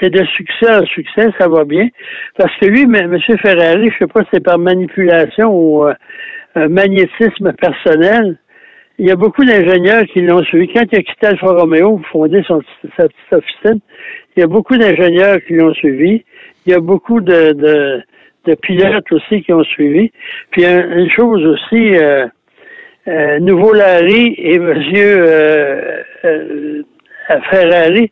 c'est 0.00 0.10
de 0.10 0.24
succès 0.24 0.74
en 0.74 0.84
succès, 0.86 1.28
ça 1.38 1.48
va 1.48 1.64
bien. 1.64 1.88
Parce 2.36 2.54
que 2.60 2.66
lui, 2.66 2.82
M. 2.82 3.18
Ferrari, 3.40 3.90
je 3.90 3.98
sais 3.98 4.06
pas 4.06 4.22
si 4.22 4.28
c'est 4.34 4.44
par 4.44 4.58
manipulation 4.58 5.48
ou 5.52 5.84
magnétisme 6.54 7.52
personnel. 7.52 8.38
Il 8.98 9.06
y 9.06 9.10
a 9.10 9.16
beaucoup 9.16 9.44
d'ingénieurs 9.44 10.04
qui 10.06 10.22
l'ont 10.22 10.42
suivi. 10.44 10.68
Quand 10.72 10.84
il 10.90 10.98
a 10.98 11.02
quitté 11.02 11.26
Alfa 11.26 11.48
Romeo 11.48 11.98
pour 11.98 12.06
fonder 12.06 12.42
son, 12.46 12.62
sa 12.96 13.08
petite 13.08 13.32
officine, 13.32 13.80
il 14.36 14.40
y 14.40 14.42
a 14.42 14.46
beaucoup 14.46 14.76
d'ingénieurs 14.76 15.38
qui 15.46 15.54
l'ont 15.54 15.74
suivi. 15.74 16.24
Il 16.64 16.72
y 16.72 16.74
a 16.74 16.80
beaucoup 16.80 17.20
de, 17.20 17.52
de, 17.52 18.02
de, 18.46 18.54
pilotes 18.54 19.12
aussi 19.12 19.42
qui 19.42 19.52
ont 19.52 19.64
suivi. 19.64 20.10
Puis 20.50 20.64
une 20.64 21.10
chose 21.10 21.44
aussi, 21.44 21.94
euh, 21.96 22.26
euh, 23.08 23.38
Nouveau 23.38 23.74
Larry 23.74 24.34
et 24.38 24.58
Monsieur 24.58 25.24
euh, 27.30 27.34
euh, 27.34 27.40
Ferrari, 27.50 28.10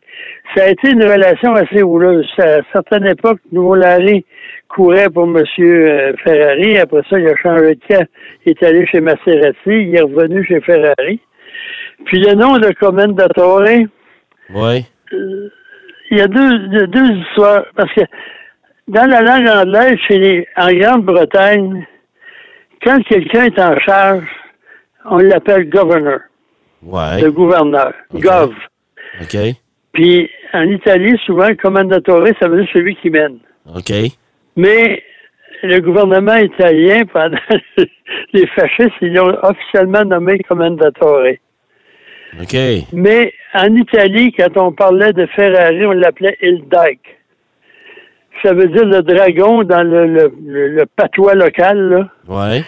ça 0.55 0.63
a 0.63 0.69
été 0.69 0.91
une 0.91 1.03
relation 1.03 1.53
assez 1.53 1.81
houleuse. 1.81 2.27
À 2.37 2.59
certaines 2.71 3.07
époques, 3.07 3.39
Larry 3.51 4.25
courait 4.69 5.09
pour 5.09 5.27
Monsieur 5.27 6.15
Ferrari. 6.23 6.77
Après 6.77 7.01
ça, 7.09 7.19
il 7.19 7.27
a 7.27 7.35
changé 7.37 7.75
de 7.75 7.85
cas. 7.87 8.03
Il 8.45 8.51
est 8.51 8.63
allé 8.63 8.85
chez 8.87 9.01
Maserati. 9.01 9.55
Il 9.67 9.95
est 9.95 10.01
revenu 10.01 10.45
chez 10.45 10.61
Ferrari. 10.61 11.19
Puis 12.05 12.19
le 12.19 12.33
nom 12.33 12.57
de 12.57 12.71
Commendatore. 12.73 13.87
Oui. 14.53 14.85
il 15.11 16.17
y 16.17 16.21
a 16.21 16.27
deux, 16.27 16.87
deux 16.87 17.11
histoires. 17.11 17.65
Parce 17.75 17.91
que 17.93 18.01
dans 18.87 19.09
la 19.09 19.21
langue 19.21 19.47
anglaise, 19.47 19.97
chez 20.07 20.17
les, 20.17 20.47
en 20.57 20.71
Grande-Bretagne, 20.71 21.85
quand 22.83 23.01
quelqu'un 23.03 23.45
est 23.45 23.59
en 23.59 23.77
charge, 23.79 24.27
on 25.05 25.17
l'appelle 25.17 25.69
governor. 25.69 26.19
Ouais. 26.83 27.21
Le 27.21 27.31
gouverneur. 27.31 27.93
Gov. 28.13 28.53
OK. 29.21 29.37
Puis 29.93 30.29
en 30.53 30.63
Italie, 30.63 31.17
souvent, 31.25 31.47
le 31.47 31.55
commendatore, 31.55 32.27
ça 32.39 32.47
veut 32.47 32.61
dire 32.61 32.69
celui 32.73 32.95
qui 32.97 33.09
mène. 33.09 33.39
OK. 33.73 33.91
Mais 34.55 35.03
le 35.63 35.79
gouvernement 35.79 36.35
italien, 36.35 37.05
pendant 37.13 37.37
les 38.33 38.47
fascistes, 38.47 38.95
ils 39.01 39.13
l'ont 39.13 39.37
officiellement 39.41 40.03
nommé 40.03 40.39
commendatore. 40.39 41.25
OK. 42.41 42.55
Mais 42.93 43.33
en 43.53 43.73
Italie, 43.75 44.33
quand 44.33 44.57
on 44.57 44.71
parlait 44.71 45.13
de 45.13 45.25
Ferrari, 45.27 45.85
on 45.85 45.91
l'appelait 45.91 46.37
Il 46.41 46.63
Dyke. 46.69 47.17
Ça 48.43 48.53
veut 48.53 48.67
dire 48.67 48.85
le 48.85 49.01
dragon 49.01 49.63
dans 49.63 49.81
le, 49.81 50.07
le, 50.07 50.33
le, 50.67 50.85
patois 50.85 51.35
local. 51.35 51.77
Là. 51.77 52.09
Ouais. 52.27 52.63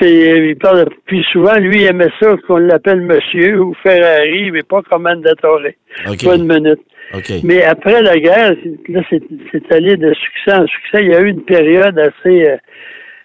Il 0.00 0.56
parle, 0.56 0.86
puis 1.06 1.24
souvent, 1.32 1.54
lui, 1.58 1.82
il 1.82 1.86
aimait 1.86 2.10
ça 2.20 2.34
qu'on 2.46 2.58
l'appelle 2.58 3.02
monsieur 3.02 3.60
ou 3.60 3.74
Ferrari, 3.82 4.50
mais 4.50 4.62
pas 4.62 4.82
commendatore. 4.82 5.60
OK. 6.08 6.24
Pas 6.24 6.36
une 6.36 6.46
minute. 6.46 6.80
OK. 7.14 7.30
Mais 7.44 7.62
après 7.64 8.02
la 8.02 8.16
guerre, 8.16 8.54
là, 8.88 9.00
c'est 9.10 9.72
allé 9.72 9.96
de 9.96 10.14
succès 10.14 10.56
en 10.56 10.66
succès. 10.66 11.04
Il 11.04 11.12
y 11.12 11.14
a 11.14 11.20
eu 11.20 11.28
une 11.28 11.44
période 11.44 11.98
assez, 11.98 12.48
euh, 12.48 12.56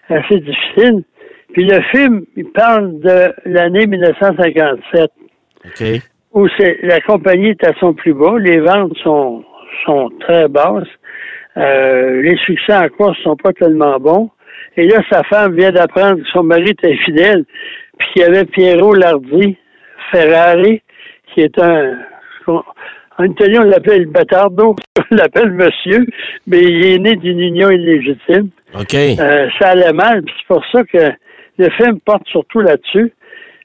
assez 0.08 0.40
difficile. 0.40 1.02
Puis 1.52 1.64
le 1.64 1.80
film, 1.90 2.24
il 2.36 2.46
parle 2.50 3.00
de 3.00 3.32
l'année 3.46 3.86
1957. 3.86 5.10
OK. 5.64 5.84
Où 6.34 6.46
c'est, 6.58 6.78
la 6.82 7.00
compagnie 7.00 7.50
est 7.50 7.64
à 7.64 7.72
son 7.80 7.94
plus 7.94 8.12
bas, 8.12 8.38
les 8.38 8.60
ventes 8.60 8.96
sont, 9.02 9.42
sont 9.86 10.10
très 10.20 10.46
basses, 10.48 10.86
euh, 11.56 12.20
les 12.22 12.36
succès 12.44 12.76
en 12.76 12.88
course 12.90 13.18
sont 13.22 13.36
pas 13.36 13.52
tellement 13.54 13.98
bons. 13.98 14.30
Et 14.78 14.86
là, 14.86 15.02
sa 15.10 15.22
femme 15.24 15.54
vient 15.56 15.72
d'apprendre 15.72 16.16
que 16.22 16.28
son 16.32 16.44
mari 16.44 16.70
était 16.70 16.96
fidèle, 17.04 17.44
puis 17.98 18.08
qu'il 18.12 18.22
y 18.22 18.24
avait 18.24 18.44
Piero 18.44 18.94
Lardi, 18.94 19.56
Ferrari, 20.12 20.80
qui 21.34 21.40
est 21.42 21.58
un... 21.58 21.98
En 22.46 23.24
italien, 23.24 23.62
on 23.62 23.64
l'appelle 23.64 24.06
Batardo, 24.06 24.76
on 25.10 25.14
l'appelle 25.14 25.50
monsieur, 25.50 26.06
mais 26.46 26.60
il 26.60 26.86
est 26.86 26.98
né 26.98 27.16
d'une 27.16 27.40
union 27.40 27.68
illégitime. 27.70 28.50
OK. 28.78 28.94
Euh, 28.94 29.48
ça 29.58 29.70
allait 29.70 29.92
mal, 29.92 30.22
puis 30.22 30.34
c'est 30.38 30.46
pour 30.54 30.64
ça 30.70 30.84
que 30.84 31.12
le 31.58 31.70
film 31.70 31.98
porte 32.00 32.26
surtout 32.28 32.60
là-dessus. 32.60 33.12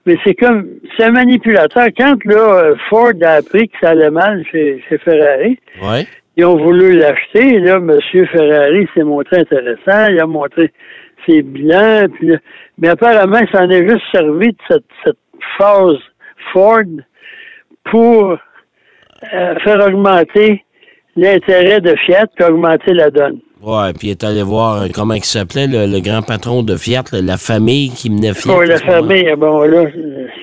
Mais 0.06 0.18
c'est 0.26 0.34
comme, 0.34 0.68
c'est 0.98 1.04
un 1.06 1.12
manipulateur. 1.12 1.88
Quand 1.96 2.16
là, 2.26 2.74
Ford 2.90 3.12
a 3.22 3.34
appris 3.36 3.70
que 3.70 3.78
ça 3.80 3.92
allait 3.92 4.10
mal 4.10 4.44
chez, 4.52 4.84
chez 4.90 4.98
Ferrari, 4.98 5.60
Ouais. 5.82 6.06
ils 6.36 6.44
ont 6.46 6.58
voulu 6.58 6.98
l'acheter. 6.98 7.54
Et 7.56 7.60
là, 7.60 7.76
M. 7.76 8.00
Ferrari 8.32 8.88
s'est 8.96 9.04
montré 9.04 9.38
intéressant. 9.38 10.08
Il 10.10 10.20
a 10.20 10.26
montré 10.26 10.72
ses 11.26 11.42
bilans. 11.42 12.08
Puis 12.14 12.32
mais 12.78 12.90
apparemment, 12.90 13.40
il 13.40 13.50
s'en 13.50 13.70
est 13.70 13.88
juste 13.88 14.04
servi 14.12 14.48
de 14.48 14.58
cette, 14.68 14.86
cette 15.04 15.18
phase 15.58 16.00
Ford 16.52 16.84
pour 17.86 18.32
euh, 18.32 19.56
faire 19.60 19.88
augmenter 19.88 20.64
l'intérêt 21.16 21.80
de 21.82 21.96
Fiat 22.06 22.28
puis 22.36 22.46
augmenter 22.46 22.94
la 22.94 23.10
donne. 23.10 23.40
Ouais, 23.62 23.94
puis 23.94 24.10
il 24.10 24.12
est 24.12 24.24
allé 24.26 24.44
voir, 24.44 24.82
euh, 24.82 24.88
comment 24.94 25.14
il 25.14 25.24
s'appelait, 25.24 25.68
le, 25.68 25.86
le 25.86 26.02
grand 26.02 26.22
patron 26.22 26.64
de 26.64 26.76
Fiat, 26.76 27.04
là, 27.14 27.22
la 27.22 27.38
famille 27.38 27.92
qui 27.92 28.10
menait 28.10 28.34
Fiat. 28.34 28.54
À 28.54 28.66
la 28.66 28.78
famille, 28.78 29.34
bon, 29.38 29.62
là, 29.62 29.86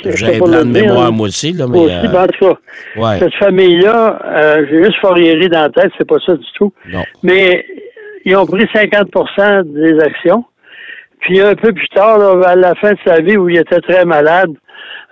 J'ai 0.04 0.37
un 0.37 0.38
plan 0.38 0.64
de 0.64 0.72
dire, 0.72 0.84
mémoire, 0.84 1.08
hein. 1.08 1.10
moi 1.10 1.26
aussi, 1.26 1.52
là, 1.52 1.66
mais... 1.68 1.78
Aussi, 1.78 1.94
euh, 1.94 2.08
ben, 2.08 2.22
en 2.22 2.26
tout 2.28 2.46
cas, 2.46 2.58
ouais, 2.96 3.18
cette 3.18 3.34
famille-là, 3.34 4.22
euh, 4.25 4.66
j'ai 4.70 4.84
juste 4.84 4.96
Fourrieri 5.02 5.50
dans 5.50 5.62
la 5.62 5.68
tête, 5.68 5.92
c'est 5.99 6.08
pas 6.08 6.18
ça 6.25 6.34
du 6.34 6.46
tout. 6.56 6.72
non. 6.90 7.02
Mais 7.22 7.66
ils 8.25 8.37
ont 8.37 8.46
pris 8.46 8.64
50% 8.64 9.64
des 9.64 10.00
actions. 10.00 10.44
Puis 11.21 11.41
un 11.41 11.55
peu 11.55 11.73
plus 11.73 11.89
tard, 11.89 12.19
là, 12.19 12.49
à 12.49 12.57
la 12.57 12.75
fin 12.77 12.93
de 12.93 12.99
sa 13.05 13.21
vie, 13.21 13.37
où 13.37 13.49
il 13.49 13.59
était 13.59 13.81
très 13.81 14.05
malade, 14.05 14.50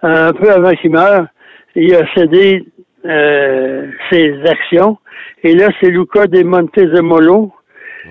un 0.03 0.33
peu 0.33 0.51
avant 0.51 0.73
qu'il 0.73 0.91
meure, 0.91 1.27
il 1.75 1.95
a 1.95 2.07
cédé 2.15 2.65
euh, 3.07 3.87
ses 4.11 4.35
actions. 4.47 4.99
Et 5.43 5.55
là, 5.55 5.69
c'est 5.81 5.91
Luca 5.91 6.27
de 6.27 6.43
Montezemolo, 6.43 7.53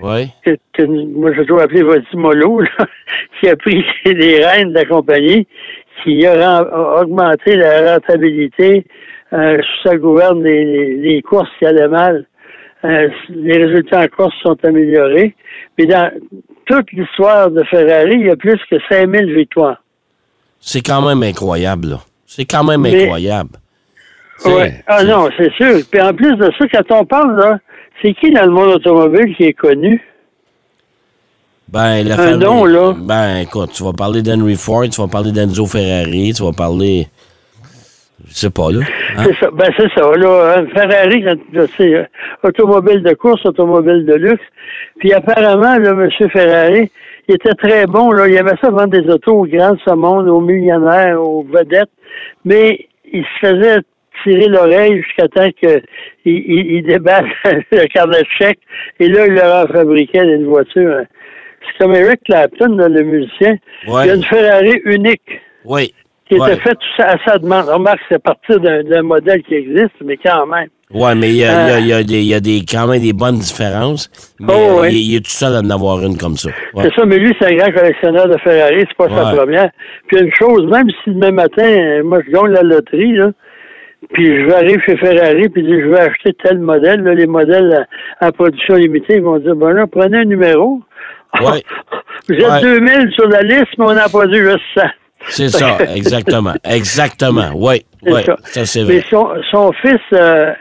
Ouais, 0.04 0.28
que, 0.46 0.52
que 0.74 0.84
moi 0.84 1.32
je 1.34 1.42
dois 1.42 1.64
appeler 1.64 1.82
Vasimolo, 1.82 2.60
là, 2.62 2.86
qui 3.42 3.50
a 3.50 3.56
pris 3.56 3.84
les 4.06 4.46
rênes 4.46 4.70
de 4.70 4.76
la 4.76 4.86
compagnie, 4.86 5.48
qui 6.04 6.24
a, 6.28 7.02
augmenté 7.02 7.56
la 7.56 7.94
rentabilité, 7.94 8.86
euh, 9.34 9.58
sous 9.60 9.90
sa 9.90 9.98
gouverne 9.98 10.44
les, 10.44 10.64
les- 10.66 10.96
les 10.98 11.22
courses 11.24 11.50
qui 11.58 11.66
allaient 11.66 11.88
mal. 11.88 12.26
Euh, 12.86 13.10
les 13.30 13.58
résultats 13.66 14.02
en 14.04 14.08
course 14.08 14.36
sont 14.44 14.58
améliorés. 14.64 15.36
Mais 15.78 15.86
dans 15.88 16.12
toute 16.68 16.92
l'histoire 16.92 17.50
de 17.52 17.64
Ferrari, 17.64 18.16
il 18.20 18.28
y 18.28 18.30
a 18.30 18.36
plus 18.36 18.60
que 18.70 18.76
5000 18.90 19.34
victoires. 19.34 19.82
c'est 20.60 20.82
quand 20.82 21.02
même 21.08 21.24
incroyable, 21.24 21.90
là. 21.90 22.00
C'est 22.26 22.46
quand 22.46 22.64
même 22.64 22.82
Mais- 22.82 23.04
incroyable. 23.04 23.52
C'est- 24.40 24.54
Ouais. 24.54 24.84
Ah 24.88 25.00
c'est- 25.00 25.06
non, 25.08 25.30
c'est 25.38 25.52
sûr. 25.54 25.80
Puis 25.90 26.02
en 26.02 26.14
plus 26.14 26.36
de 26.36 26.52
ça, 26.58 26.66
quand 26.72 27.00
on 27.00 27.06
parle, 27.06 27.40
là, 27.40 27.60
c'est 28.02 28.14
qui 28.14 28.32
dans 28.32 28.44
le 28.46 28.52
monde 28.52 28.70
automobile 28.76 29.36
qui 29.36 29.44
est 29.46 29.54
connu? 29.54 30.02
Ben, 31.70 32.02
la 32.04 32.20
Un 32.20 32.38
nom, 32.38 32.64
là. 32.66 32.94
Ben, 32.98 33.40
écoute, 33.40 33.72
tu 33.74 33.84
vas 33.84 33.92
parler 33.94 34.22
d'Henry 34.22 34.56
Ford, 34.56 34.84
tu 34.90 35.02
vas 35.02 35.08
parler 35.08 35.32
d'Enzo 35.34 35.66
Ferrari, 35.66 36.34
tu 36.36 36.44
vas 36.44 36.54
parler... 36.54 37.08
Je 38.26 38.34
sais 38.34 38.50
pas, 38.50 38.72
là. 38.72 38.80
Hein? 39.18 39.24
C'est 39.26 39.36
ça. 39.36 39.52
Ben, 39.52 39.70
c'est 39.78 39.92
ça. 39.94 40.12
Là, 40.16 40.58
un 40.58 40.66
Ferrari, 40.68 41.24
c'est 41.78 41.94
euh, 41.94 42.04
automobile 42.44 43.04
de 43.04 43.14
course, 43.14 43.46
automobile 43.46 44.06
de 44.06 44.16
luxe. 44.16 44.44
Puis 44.98 45.14
apparemment, 45.14 45.78
là, 45.78 45.92
M. 45.92 46.30
Ferrari, 46.30 46.92
il 47.28 47.36
était 47.36 47.54
très 47.54 47.86
bon. 47.86 48.12
Là, 48.12 48.28
il 48.28 48.36
aimait 48.36 48.58
ça 48.60 48.72
vendre 48.72 48.88
des 48.88 49.08
autos 49.10 49.42
aux 49.42 49.46
grands 49.46 49.78
ce 49.86 49.94
monde, 49.94 50.28
aux 50.28 50.42
millionnaires, 50.42 51.22
aux 51.22 51.44
vedettes. 51.44 51.92
Mais 52.44 52.88
il 53.12 53.24
se 53.24 53.48
faisait 53.48 53.82
tirer 54.24 54.48
l'oreille 54.48 55.04
jusqu'à 55.04 55.28
temps 55.28 55.52
qu'il 55.52 55.84
il, 56.26 56.78
il 56.78 56.84
déballe 56.84 57.28
le 57.72 57.88
carnet 57.88 58.22
de 58.22 58.28
chèque. 58.38 58.60
Et 59.00 59.10
là, 59.10 59.28
il 59.28 59.34
leur 59.34 59.68
fabriquait 59.70 60.24
une 60.24 60.46
voiture. 60.46 61.02
C'est 61.62 61.84
comme 61.84 61.94
Eric 61.94 62.24
Clapton, 62.24 62.78
le 62.78 63.04
musicien. 63.04 63.58
Ouais. 63.88 64.06
Il 64.06 64.10
a 64.10 64.16
une 64.16 64.24
Ferrari 64.24 64.82
unique 64.86 65.40
Oui. 65.66 65.94
Qui 66.30 66.40
Ouais. 66.40 66.54
était 66.54 66.62
faite 66.62 66.78
à 67.00 67.16
sa 67.26 67.38
demande. 67.38 67.66
Remarque, 67.68 68.00
c'est 68.10 68.16
à 68.16 68.20
partir 68.20 68.60
d'un 68.60 69.02
modèle 69.04 69.42
qui 69.44 69.56
existe, 69.56 69.96
mais 70.04 70.18
quand 70.18 70.46
même. 70.48 70.68
Ouais, 70.94 71.16
mais 71.16 71.30
il 71.30 71.36
y 71.38 71.44
a, 71.44 71.48
y 71.48 71.72
a- 71.72 71.76
Euh. 71.76 71.80
y 71.82 71.94
a 71.94 72.04
des, 72.04 72.20
il 72.22 72.28
y 72.28 72.34
a 72.34 72.40
des, 72.40 72.62
quand 72.70 72.88
même 72.88 73.02
des 73.02 73.12
bonnes 73.14 73.40
différences. 73.40 74.10
Mais 74.40 74.54
Oh, 74.56 74.82
ouais. 74.82 74.94
il, 74.94 75.12
il 75.12 75.16
est 75.18 75.20
tout 75.20 75.32
seul 75.32 75.54
à 75.56 75.60
en 75.60 75.70
avoir 75.70 76.02
une 76.02 76.18
comme 76.18 76.38
ça. 76.38 76.50
Ouais. 76.74 76.84
C'est 76.86 76.94
ça, 76.96 77.06
mais 77.06 77.18
lui, 77.18 77.36
c'est 77.40 77.52
un 77.52 77.56
grand 77.58 77.72
collectionneur 77.74 78.28
de 78.30 78.38
Ferrari, 78.38 78.86
c'est 78.88 78.98
pas 78.98 79.10
sa 79.10 79.36
première. 79.36 79.70
Puis 80.08 80.18
une 80.20 80.32
chose, 80.34 80.66
même 80.72 80.88
si 81.04 81.10
demain 81.12 81.32
matin, 81.32 82.02
moi, 82.06 82.20
je 82.26 82.32
gagne 82.32 82.52
la 82.54 82.62
loterie, 82.64 83.14
là, 83.18 83.32
puis 84.14 84.26
je 84.28 84.46
vais 84.46 84.54
arriver 84.54 84.82
chez 84.86 84.96
Ferrari, 84.98 85.50
puis 85.50 85.66
je 85.68 85.88
vais 85.90 86.00
acheter 86.00 86.34
tel 86.42 86.60
modèle, 86.60 87.02
là, 87.04 87.14
les 87.14 87.28
modèles 87.28 87.86
à, 88.22 88.28
à 88.28 88.32
production 88.32 88.76
limitée, 88.76 89.16
ils 89.16 89.24
vont 89.24 89.40
dire, 89.40 89.56
ben 89.58 89.72
là, 89.72 89.88
prenez 89.88 90.20
un 90.20 90.26
numéro. 90.26 90.80
Vous 91.38 91.48
êtes 92.36 92.44
Ouais. 92.50 92.62
2000 92.62 93.12
sur 93.14 93.28
la 93.28 93.42
liste, 93.42 93.74
mais 93.78 93.86
on 93.86 93.90
a 93.90 94.08
produit 94.08 94.40
juste 94.40 94.62
100. 94.78 94.84
C'est 95.30 95.50
ça, 95.50 95.78
exactement. 95.96 96.54
Exactement. 96.64 97.52
Oui, 97.56 97.86
oui. 98.04 98.24
ça. 98.24 98.36
Ça, 98.44 98.66
c'est 98.66 98.84
Mais 98.86 99.00
vrai. 99.00 99.06
son, 99.10 99.30
son 99.52 99.72
fils, 99.74 100.00
euh, 100.14 100.54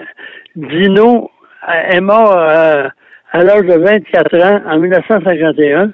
Dino, 0.56 1.30
euh, 1.68 1.96
est 1.96 2.00
mort 2.00 2.37
euh, 2.37 2.88
à 3.32 3.44
l'âge 3.44 3.66
de 3.66 3.75
24 3.75 4.38
ans, 4.38 4.61
en 4.70 4.78
1951, 4.78 5.90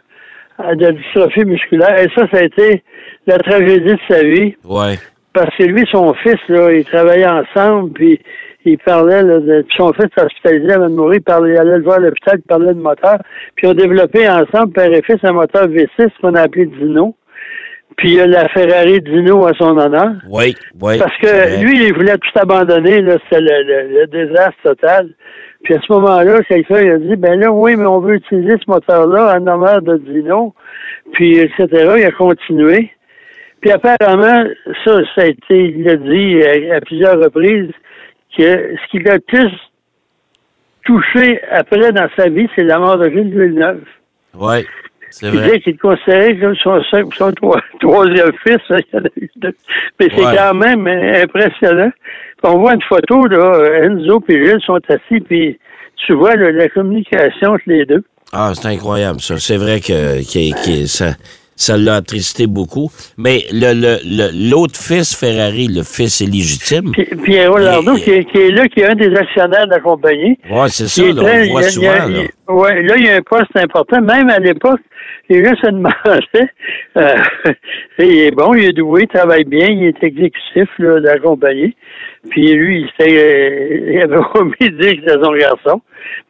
euh, 0.60 0.74
de 0.74 0.90
dystrophie 0.92 1.44
musculaire. 1.44 1.98
Et 1.98 2.08
ça, 2.14 2.26
ça 2.30 2.38
a 2.38 2.44
été 2.44 2.82
la 3.26 3.38
tragédie 3.38 3.94
de 3.94 3.98
sa 4.08 4.22
vie. 4.22 4.54
Ouais. 4.64 4.98
Parce 5.32 5.54
que 5.56 5.64
lui, 5.64 5.84
son 5.90 6.12
fils, 6.14 6.38
là, 6.48 6.72
ils 6.72 6.84
travaillaient 6.84 7.26
ensemble, 7.26 7.92
puis 7.92 8.20
il 8.64 8.78
parlait, 8.78 9.22
là, 9.22 9.40
de, 9.40 9.64
son 9.76 9.92
fils 9.94 10.10
hospitalisé 10.16 10.72
avant 10.72 10.90
de 10.90 10.94
mourir, 10.94 11.18
il, 11.20 11.22
parlait, 11.22 11.54
il 11.54 11.58
allait 11.58 11.78
le 11.78 11.84
voir 11.84 11.96
à 11.96 12.00
l'hôpital, 12.00 12.38
il 12.38 12.46
parlait 12.46 12.74
de 12.74 12.80
moteur. 12.80 13.18
Puis 13.56 13.66
ils 13.66 13.70
ont 13.70 13.74
développé 13.74 14.28
ensemble, 14.28 14.72
père 14.72 14.92
et 14.92 15.02
fils, 15.02 15.18
un 15.22 15.32
moteur 15.32 15.68
V6 15.68 16.10
qu'on 16.20 16.34
a 16.34 16.42
appelé 16.42 16.66
Dino. 16.66 17.16
Puis 17.96 18.12
il 18.12 18.14
y 18.14 18.20
a 18.20 18.26
la 18.26 18.48
Ferrari 18.48 19.00
Dino 19.00 19.46
à 19.46 19.52
son 19.54 19.76
honneur. 19.76 20.12
Oui, 20.28 20.54
oui. 20.80 20.98
Parce 20.98 21.16
que 21.18 21.62
lui, 21.62 21.86
il 21.86 21.94
voulait 21.94 22.16
tout 22.16 22.38
abandonner, 22.38 23.00
là, 23.00 23.16
c'était 23.24 23.40
le, 23.40 24.06
désastre 24.06 24.60
total. 24.62 25.10
Puis 25.62 25.74
à 25.74 25.80
ce 25.80 25.92
moment-là, 25.92 26.42
quelqu'un 26.42 26.94
a 26.94 26.98
dit, 26.98 27.16
ben 27.16 27.38
là, 27.38 27.52
oui, 27.52 27.76
mais 27.76 27.86
on 27.86 28.00
veut 28.00 28.16
utiliser 28.16 28.56
ce 28.58 28.70
moteur-là 28.70 29.36
en 29.38 29.46
honneur 29.46 29.82
de 29.82 29.96
Dino, 29.98 30.54
puis 31.12 31.38
etc. 31.38 31.66
Il 31.98 32.04
a 32.04 32.10
continué. 32.12 32.90
Puis 33.60 33.70
apparemment, 33.70 34.44
ça, 34.84 35.00
ça 35.14 35.22
a 35.22 35.26
été, 35.26 35.74
il 35.76 35.84
l'a 35.84 35.96
dit 35.96 36.70
à, 36.72 36.80
plusieurs 36.80 37.18
reprises, 37.20 37.70
que 38.36 38.42
ce 38.42 38.90
qui 38.90 38.98
l'a 38.98 39.14
le 39.14 39.20
plus 39.20 39.52
touché 40.84 41.40
après 41.50 41.92
dans 41.92 42.08
sa 42.16 42.28
vie, 42.28 42.48
c'est 42.56 42.64
la 42.64 42.78
mort 42.78 42.98
de 42.98 43.08
Gilles 43.08 43.30
Villeneuve. 43.30 43.84
Oui. 44.34 44.66
C'est 45.12 45.30
vrai. 45.30 45.62
Considérait 45.80 46.36
comme 46.38 46.56
son, 46.56 46.82
son, 47.16 47.32
troisième 47.80 48.32
fils. 48.42 48.60
Mais 48.70 48.80
c'est 49.98 50.10
quand 50.10 50.54
même 50.54 50.86
impressionnant. 50.86 51.92
On 52.42 52.58
voit 52.58 52.74
une 52.74 52.82
photo, 52.82 53.26
là, 53.26 53.84
Enzo 53.84 54.22
et 54.28 54.44
Gilles 54.44 54.60
sont 54.66 54.80
assis, 54.88 55.20
puis 55.20 55.58
tu 55.96 56.14
vois 56.14 56.34
la 56.34 56.68
communication 56.68 57.52
entre 57.52 57.62
les 57.66 57.86
deux. 57.86 58.02
Ah, 58.32 58.52
c'est 58.54 58.66
incroyable, 58.66 59.20
ça. 59.20 59.38
C'est 59.38 59.58
vrai 59.58 59.80
que, 59.80 60.18
que 60.22 60.86
ça, 60.86 61.12
ça 61.54 61.76
l'a 61.76 61.96
attristé 61.96 62.46
beaucoup. 62.46 62.90
Mais 63.16 63.44
le, 63.52 64.50
l'autre 64.50 64.76
fils, 64.76 65.14
Ferrari, 65.14 65.68
le 65.68 65.82
fils 65.82 66.20
illégitime. 66.20 66.92
Pierre 67.24 67.56
Lardo, 67.58 67.94
qui, 67.94 68.10
est 68.10 68.50
là, 68.50 68.66
qui 68.68 68.80
est 68.80 68.86
un 68.86 68.94
des 68.94 69.14
actionnaires 69.14 69.66
de 69.66 69.72
la 69.72 69.80
compagnie. 69.80 70.38
Oui, 70.50 70.68
c'est 70.68 70.88
ça, 70.88 71.02
là, 71.02 71.22
on 71.22 71.50
voit 71.50 71.62
souvent. 71.62 72.08
Oui, 72.48 72.86
là, 72.86 72.96
il 72.96 73.04
y 73.04 73.08
a 73.08 73.16
un 73.16 73.22
poste 73.22 73.54
important. 73.56 74.00
Même 74.00 74.28
à 74.30 74.38
l'époque, 74.38 74.80
les 75.32 75.44
gens 75.44 75.54
se 75.56 75.66
demandaient. 75.66 76.50
Euh, 76.96 77.16
il 77.98 78.18
est 78.18 78.30
bon, 78.30 78.54
il 78.54 78.64
est 78.64 78.72
doué, 78.72 79.02
il 79.02 79.08
travaille 79.08 79.44
bien, 79.44 79.68
il 79.68 79.84
est 79.84 80.02
exécutif 80.02 80.68
là, 80.78 81.00
de 81.00 81.06
la 81.06 81.18
compagnie. 81.18 81.74
Puis 82.30 82.52
lui, 82.52 82.86
il, 82.98 83.06
euh, 83.06 83.90
il 83.92 84.02
avait 84.02 84.16
omis 84.34 84.54
de 84.60 84.78
dire 84.78 84.92
que 84.92 85.00
c'était 85.00 85.24
son 85.24 85.32
garçon. 85.32 85.82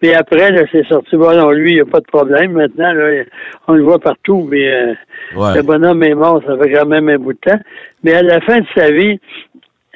Mais 0.02 0.14
après, 0.14 0.50
là, 0.50 0.62
c'est 0.70 0.86
sorti. 0.86 1.16
Bon, 1.16 1.36
non, 1.36 1.50
lui, 1.50 1.72
il 1.72 1.74
n'y 1.74 1.80
a 1.80 1.86
pas 1.86 2.00
de 2.00 2.06
problème. 2.06 2.52
Maintenant, 2.52 2.92
là, 2.92 3.24
on 3.68 3.74
le 3.74 3.82
voit 3.82 3.98
partout, 3.98 4.46
mais 4.50 4.72
euh, 4.72 4.94
le 5.34 5.62
bonhomme 5.62 6.02
est 6.02 6.14
mort, 6.14 6.42
ça 6.46 6.56
fait 6.58 6.72
quand 6.72 6.86
même 6.86 7.08
un 7.08 7.18
bout 7.18 7.32
de 7.32 7.38
temps. 7.38 7.60
Mais 8.04 8.14
à 8.14 8.22
la 8.22 8.40
fin 8.40 8.60
de 8.60 8.66
sa 8.76 8.90
vie, 8.90 9.18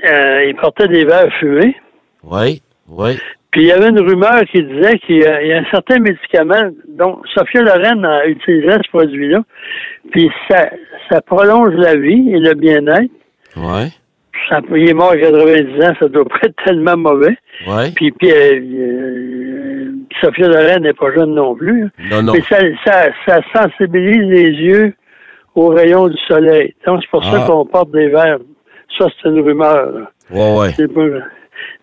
euh, 0.04 0.44
il 0.46 0.56
portait 0.56 0.88
des 0.88 1.04
verres 1.04 1.32
fumés. 1.38 1.76
Oui, 2.24 2.60
oui. 2.88 3.18
Puis 3.56 3.62
il 3.62 3.68
y 3.68 3.72
avait 3.72 3.88
une 3.88 4.00
rumeur 4.00 4.42
qui 4.52 4.62
disait 4.62 4.98
qu'il 4.98 5.16
y, 5.16 5.24
a 5.24 5.58
un 5.58 5.64
certain 5.70 5.98
médicament 5.98 6.70
dont 6.88 7.22
Sophia 7.34 7.62
Loren 7.62 8.04
a 8.04 8.26
utilisé 8.26 8.70
ce 8.70 8.90
produit-là. 8.90 9.40
Puis 10.10 10.30
ça, 10.50 10.68
ça 11.10 11.22
prolonge 11.22 11.74
la 11.74 11.96
vie 11.96 12.34
et 12.34 12.38
le 12.38 12.52
bien-être. 12.52 13.10
Oui. 13.56 13.96
Ça, 14.50 14.60
il 14.74 14.90
est 14.90 14.92
mort 14.92 15.12
à 15.12 15.16
90 15.16 15.84
ans, 15.84 15.94
ça 15.98 16.08
doit 16.08 16.26
pas 16.26 16.38
être 16.42 16.64
tellement 16.66 16.98
mauvais. 16.98 17.36
Ouais. 17.66 17.90
Puis, 17.96 18.12
puis 18.12 18.30
euh, 18.30 18.60
euh, 18.60 19.92
Sophia 20.20 20.48
Loren 20.48 20.82
n'est 20.82 20.92
pas 20.92 21.14
jeune 21.14 21.34
non 21.34 21.54
plus. 21.54 21.88
Non, 22.10 22.22
non. 22.22 22.34
Mais 22.34 22.42
ça, 22.42 22.58
ça, 22.84 23.08
ça 23.26 23.40
sensibilise 23.54 24.28
les 24.30 24.50
yeux 24.50 24.94
aux 25.54 25.68
rayons 25.68 26.08
du 26.08 26.18
soleil. 26.28 26.74
Donc, 26.86 27.00
c'est 27.00 27.10
pour 27.10 27.24
ça 27.24 27.40
ah. 27.42 27.46
qu'on 27.46 27.64
porte 27.64 27.90
des 27.92 28.08
verres. 28.08 28.38
Ça, 28.98 29.06
c'est 29.16 29.30
une 29.30 29.40
rumeur. 29.40 30.12
Ouais, 30.30 30.58
ouais. 30.58 30.72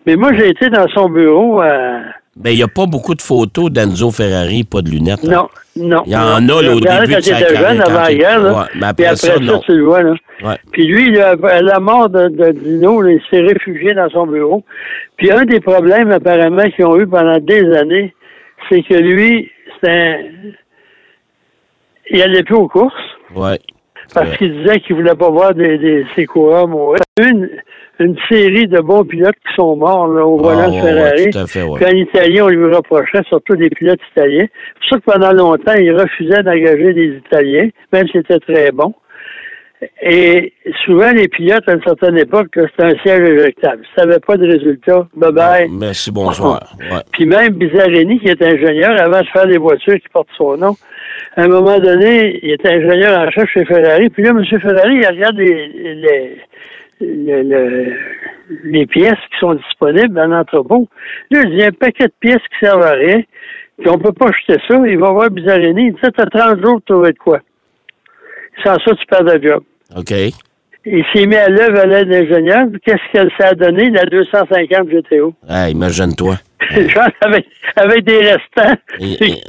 Mais 0.06 0.16
moi, 0.16 0.32
j'ai 0.34 0.48
été 0.48 0.68
dans 0.70 0.88
son 0.88 1.08
bureau 1.08 1.60
à 1.60 2.00
ben, 2.36 2.50
il 2.50 2.56
n'y 2.56 2.62
a 2.64 2.68
pas 2.68 2.86
beaucoup 2.86 3.14
de 3.14 3.22
photos 3.22 3.70
d'Enzo 3.70 4.10
Ferrari, 4.10 4.64
pas 4.64 4.82
de 4.82 4.90
lunettes. 4.90 5.22
Non, 5.22 5.48
non. 5.76 6.02
Il 6.04 6.12
y 6.12 6.16
en 6.16 6.48
a 6.48 6.62
là, 6.62 6.74
au 6.74 6.80
début 6.80 7.14
de 7.14 7.20
sa 7.20 7.40
carrière. 7.40 7.70
jeune, 7.70 7.80
avant 7.80 8.02
la 8.02 8.14
guerre, 8.14 8.42
là. 8.42 8.68
mais 8.74 8.86
après, 8.86 9.06
après 9.06 9.16
ça, 9.16 9.38
non. 9.38 9.60
tu 9.60 9.76
le 9.76 9.84
vois, 9.84 10.02
là. 10.02 10.14
Ouais. 10.42 10.56
Puis 10.72 10.84
lui, 10.86 11.16
à 11.20 11.36
la 11.62 11.78
mort 11.78 12.08
de, 12.08 12.28
de 12.28 12.50
Dino, 12.50 13.06
il 13.06 13.20
s'est 13.30 13.40
réfugié 13.40 13.94
dans 13.94 14.10
son 14.10 14.26
bureau. 14.26 14.64
Puis 15.16 15.30
un 15.30 15.44
des 15.44 15.60
problèmes, 15.60 16.10
apparemment, 16.10 16.68
qu'ils 16.70 16.84
ont 16.86 16.98
eu 16.98 17.06
pendant 17.06 17.38
des 17.38 17.72
années, 17.76 18.12
c'est 18.68 18.82
que 18.82 18.94
lui, 18.94 19.50
c'est 19.80 19.90
un... 19.90 20.18
Il 22.10 22.20
allait 22.20 22.42
plus 22.42 22.56
aux 22.56 22.68
courses. 22.68 22.92
Ouais. 23.34 23.60
Parce 24.12 24.36
qu'il 24.36 24.52
disait 24.62 24.80
qu'il 24.80 24.96
voulait 24.96 25.14
pas 25.14 25.30
voir 25.30 25.54
des, 25.54 25.78
des, 25.78 26.06
ses 26.14 26.26
coureurs 26.26 26.68
mourir. 26.68 27.00
Une, 27.20 27.48
une 28.00 28.16
série 28.28 28.66
de 28.66 28.80
bons 28.80 29.04
pilotes 29.04 29.36
qui 29.46 29.54
sont 29.54 29.76
morts 29.76 30.08
là, 30.08 30.24
au 30.26 30.36
volant 30.36 30.68
de 30.68 30.80
Ferrari. 30.80 31.30
tout 31.30 31.38
à 31.38 31.46
fait, 31.46 31.60
Puis 31.76 31.84
en 31.84 31.96
Italien, 31.96 32.44
on 32.44 32.48
lui 32.48 32.74
reprochait, 32.74 33.22
surtout 33.28 33.56
des 33.56 33.70
pilotes 33.70 34.00
italiens. 34.12 34.46
C'est 34.48 34.98
pour 34.98 35.06
ça 35.06 35.14
que 35.14 35.18
pendant 35.18 35.32
longtemps, 35.32 35.74
il 35.74 35.92
refusait 35.92 36.42
d'engager 36.42 36.92
des 36.92 37.16
Italiens, 37.24 37.68
même 37.92 38.06
si 38.08 38.12
c'était 38.14 38.40
très 38.40 38.72
bon. 38.72 38.94
Et 40.02 40.52
souvent, 40.84 41.12
les 41.12 41.28
pilotes, 41.28 41.68
à 41.68 41.74
une 41.74 41.82
certaine 41.82 42.16
époque, 42.18 42.48
c'était 42.54 42.84
un 42.84 43.02
siège 43.02 43.28
éjectable. 43.28 43.82
Ça 43.96 44.06
n'avait 44.06 44.20
pas 44.20 44.36
de 44.36 44.46
résultat. 44.46 45.06
Bye-bye. 45.16 45.68
merci, 45.70 46.10
bonsoir. 46.10 46.74
Puis 47.12 47.26
même 47.26 47.54
Bizarrini, 47.54 48.18
qui 48.18 48.28
est 48.28 48.42
ingénieur, 48.42 48.98
avant 49.00 49.20
de 49.20 49.26
faire 49.26 49.46
des 49.46 49.58
voitures 49.58 49.96
qui 49.96 50.08
portent 50.12 50.28
son 50.36 50.56
nom, 50.56 50.74
à 51.36 51.42
un 51.42 51.48
moment 51.48 51.78
donné, 51.78 52.40
il 52.42 52.52
était 52.52 52.70
ingénieur 52.70 53.18
en 53.18 53.30
chef 53.30 53.48
chez 53.50 53.64
Ferrari. 53.64 54.08
Puis 54.10 54.22
là, 54.22 54.30
M. 54.30 54.44
Ferrari, 54.60 54.96
il 54.96 55.06
regarde 55.06 55.36
les, 55.36 56.38
les 58.64 58.86
pièces 58.86 59.12
qui 59.30 59.38
sont 59.40 59.54
disponibles 59.54 60.14
dans 60.14 60.26
l'entrepôt. 60.26 60.88
Là, 61.30 61.42
il 61.44 61.54
y 61.54 61.62
a 61.62 61.66
un 61.68 61.72
paquet 61.72 62.06
de 62.06 62.12
pièces 62.20 62.42
qui 62.52 62.66
servent 62.66 62.82
à 62.82 62.92
rien, 62.92 63.22
puis 63.78 63.88
on 63.88 63.98
peut 63.98 64.12
pas 64.12 64.28
acheter 64.28 64.60
ça. 64.68 64.78
Il 64.86 64.98
va 64.98 65.10
voir 65.10 65.30
Bizarrini. 65.30 65.88
Il 65.88 65.92
dit, 65.94 66.00
t'as 66.00 66.26
30 66.26 66.64
jours 66.64 66.74
pour 66.74 66.96
trouver 66.96 67.12
de 67.12 67.18
quoi. 67.18 67.40
Sans 68.62 68.74
ça, 68.74 68.94
tu 68.94 69.06
perds 69.06 69.24
de 69.24 69.42
job. 69.42 69.62
OK. 69.96 70.12
Il 70.86 71.04
s'est 71.14 71.26
mis 71.26 71.36
à 71.36 71.48
l'œuvre 71.48 71.80
à 71.80 71.86
l'aide 71.86 72.08
d'ingénieur. 72.08 72.66
Qu'est-ce 72.84 73.12
que 73.12 73.28
ça 73.38 73.48
a 73.48 73.54
donné, 73.54 73.90
la 73.90 74.04
250 74.04 74.88
GTO? 74.88 75.34
Ah, 75.48 75.70
imagine-toi. 75.70 76.36
avec, 77.20 77.46
avec 77.76 78.04
des 78.04 78.18
restants. 78.18 78.76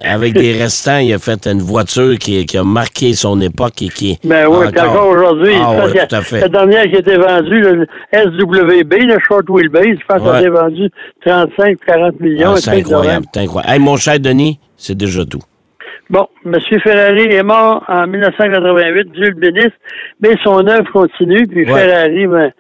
avec 0.04 0.34
des 0.34 0.54
restants, 0.54 0.98
il 0.98 1.14
a 1.14 1.20
fait 1.20 1.48
une 1.48 1.62
voiture 1.62 2.18
qui, 2.18 2.46
qui, 2.46 2.58
a 2.58 2.64
marqué 2.64 3.14
son 3.14 3.40
époque 3.42 3.82
et 3.82 3.90
qui 3.90 4.20
Ben 4.24 4.48
oui, 4.48 4.68
encore, 4.68 4.90
encore 4.90 5.08
aujourd'hui. 5.10 5.56
Ah, 5.60 5.88
tout 6.08 6.16
à 6.16 6.22
fait. 6.22 6.42
La 6.42 6.50
dernière 6.50 6.84
qui 6.84 6.96
a 6.96 7.00
été 7.00 7.18
vendue, 7.18 7.62
le 7.62 7.88
SWB, 8.14 8.94
le 8.94 9.18
Short 9.28 9.50
Wheelbase, 9.50 9.98
je 10.00 10.06
pense 10.08 10.22
qu'elle 10.22 10.36
a 10.36 10.40
été 10.40 10.50
vendue 10.50 10.90
35 11.26 11.78
40 11.86 12.20
millions. 12.20 12.54
Ah, 12.56 12.58
c'est 12.58 12.72
incroyable, 12.72 13.26
c'est 13.34 13.42
incroyable. 13.42 13.74
Hey, 13.74 13.80
mon 13.80 13.98
cher 13.98 14.20
Denis, 14.20 14.60
c'est 14.78 14.98
déjà 14.98 15.26
tout. 15.26 15.42
Bon, 16.10 16.28
M. 16.46 16.60
Ferrari 16.84 17.34
est 17.34 17.44
mort 17.44 17.84
en 17.88 18.06
1988, 18.06 19.12
Dieu 19.12 19.30
le 19.30 19.34
bénisse, 19.34 19.74
mais 20.22 20.36
son 20.44 20.68
œuvre 20.68 20.92
continue, 20.92 21.48
puis 21.48 21.66
Ferrari, 21.66 22.28
ben, 22.28 22.52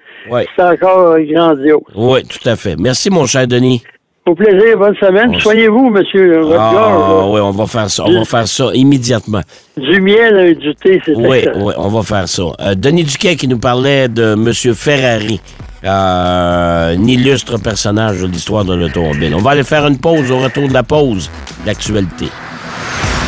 c'est 0.55 0.63
encore 0.63 1.19
grandiose. 1.19 1.81
Oui, 1.95 2.23
tout 2.23 2.49
à 2.49 2.55
fait. 2.55 2.75
Merci, 2.79 3.11
mon 3.11 3.27
cher 3.27 3.47
Denis. 3.47 3.83
Au 4.27 4.33
plaisir, 4.33 4.75
bonne 4.79 4.95
semaine. 4.95 5.39
Soignez-vous, 5.39 5.91
monsieur. 5.91 6.41
Votre 6.41 6.59
ah, 6.59 7.27
oui, 7.27 7.39
on 7.41 7.51
va 7.51 7.67
faire 7.67 7.89
ça. 7.91 8.05
On 8.07 8.19
va 8.19 8.25
faire 8.25 8.47
ça 8.47 8.71
immédiatement. 8.73 9.41
Du 9.77 10.01
miel 10.01 10.39
et 10.39 10.55
du 10.55 10.73
thé, 10.73 10.99
c'est 11.05 11.15
Oui, 11.15 11.45
oui, 11.55 11.73
on 11.77 11.89
va 11.89 12.01
faire 12.01 12.27
ça. 12.27 12.41
Euh, 12.59 12.73
Denis 12.73 13.03
Duquet 13.03 13.35
qui 13.35 13.47
nous 13.47 13.59
parlait 13.59 14.07
de 14.07 14.33
monsieur 14.33 14.73
Ferrari. 14.73 15.39
Euh, 15.83 16.95
un 16.95 17.07
illustre 17.07 17.59
personnage 17.59 18.21
de 18.21 18.25
l'histoire 18.25 18.65
de 18.65 18.73
l'automobile. 18.73 19.35
On 19.35 19.41
va 19.43 19.51
aller 19.51 19.63
faire 19.63 19.85
une 19.85 19.99
pause 19.99 20.31
au 20.31 20.39
retour 20.39 20.67
de 20.67 20.73
la 20.73 20.81
pause 20.81 21.29
d'actualité. 21.63 22.25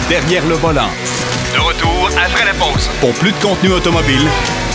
Derrière 0.10 0.48
le 0.50 0.56
volant. 0.56 0.90
De 1.54 1.60
retour 1.60 2.10
après 2.18 2.46
la 2.46 2.54
pause. 2.54 2.90
Pour 3.00 3.12
plus 3.14 3.32
de 3.32 3.38
contenu 3.38 3.72
automobile, 3.72 4.26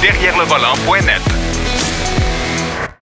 derrière 0.01 0.39
le 0.39 0.45
volant.net. 0.45 1.52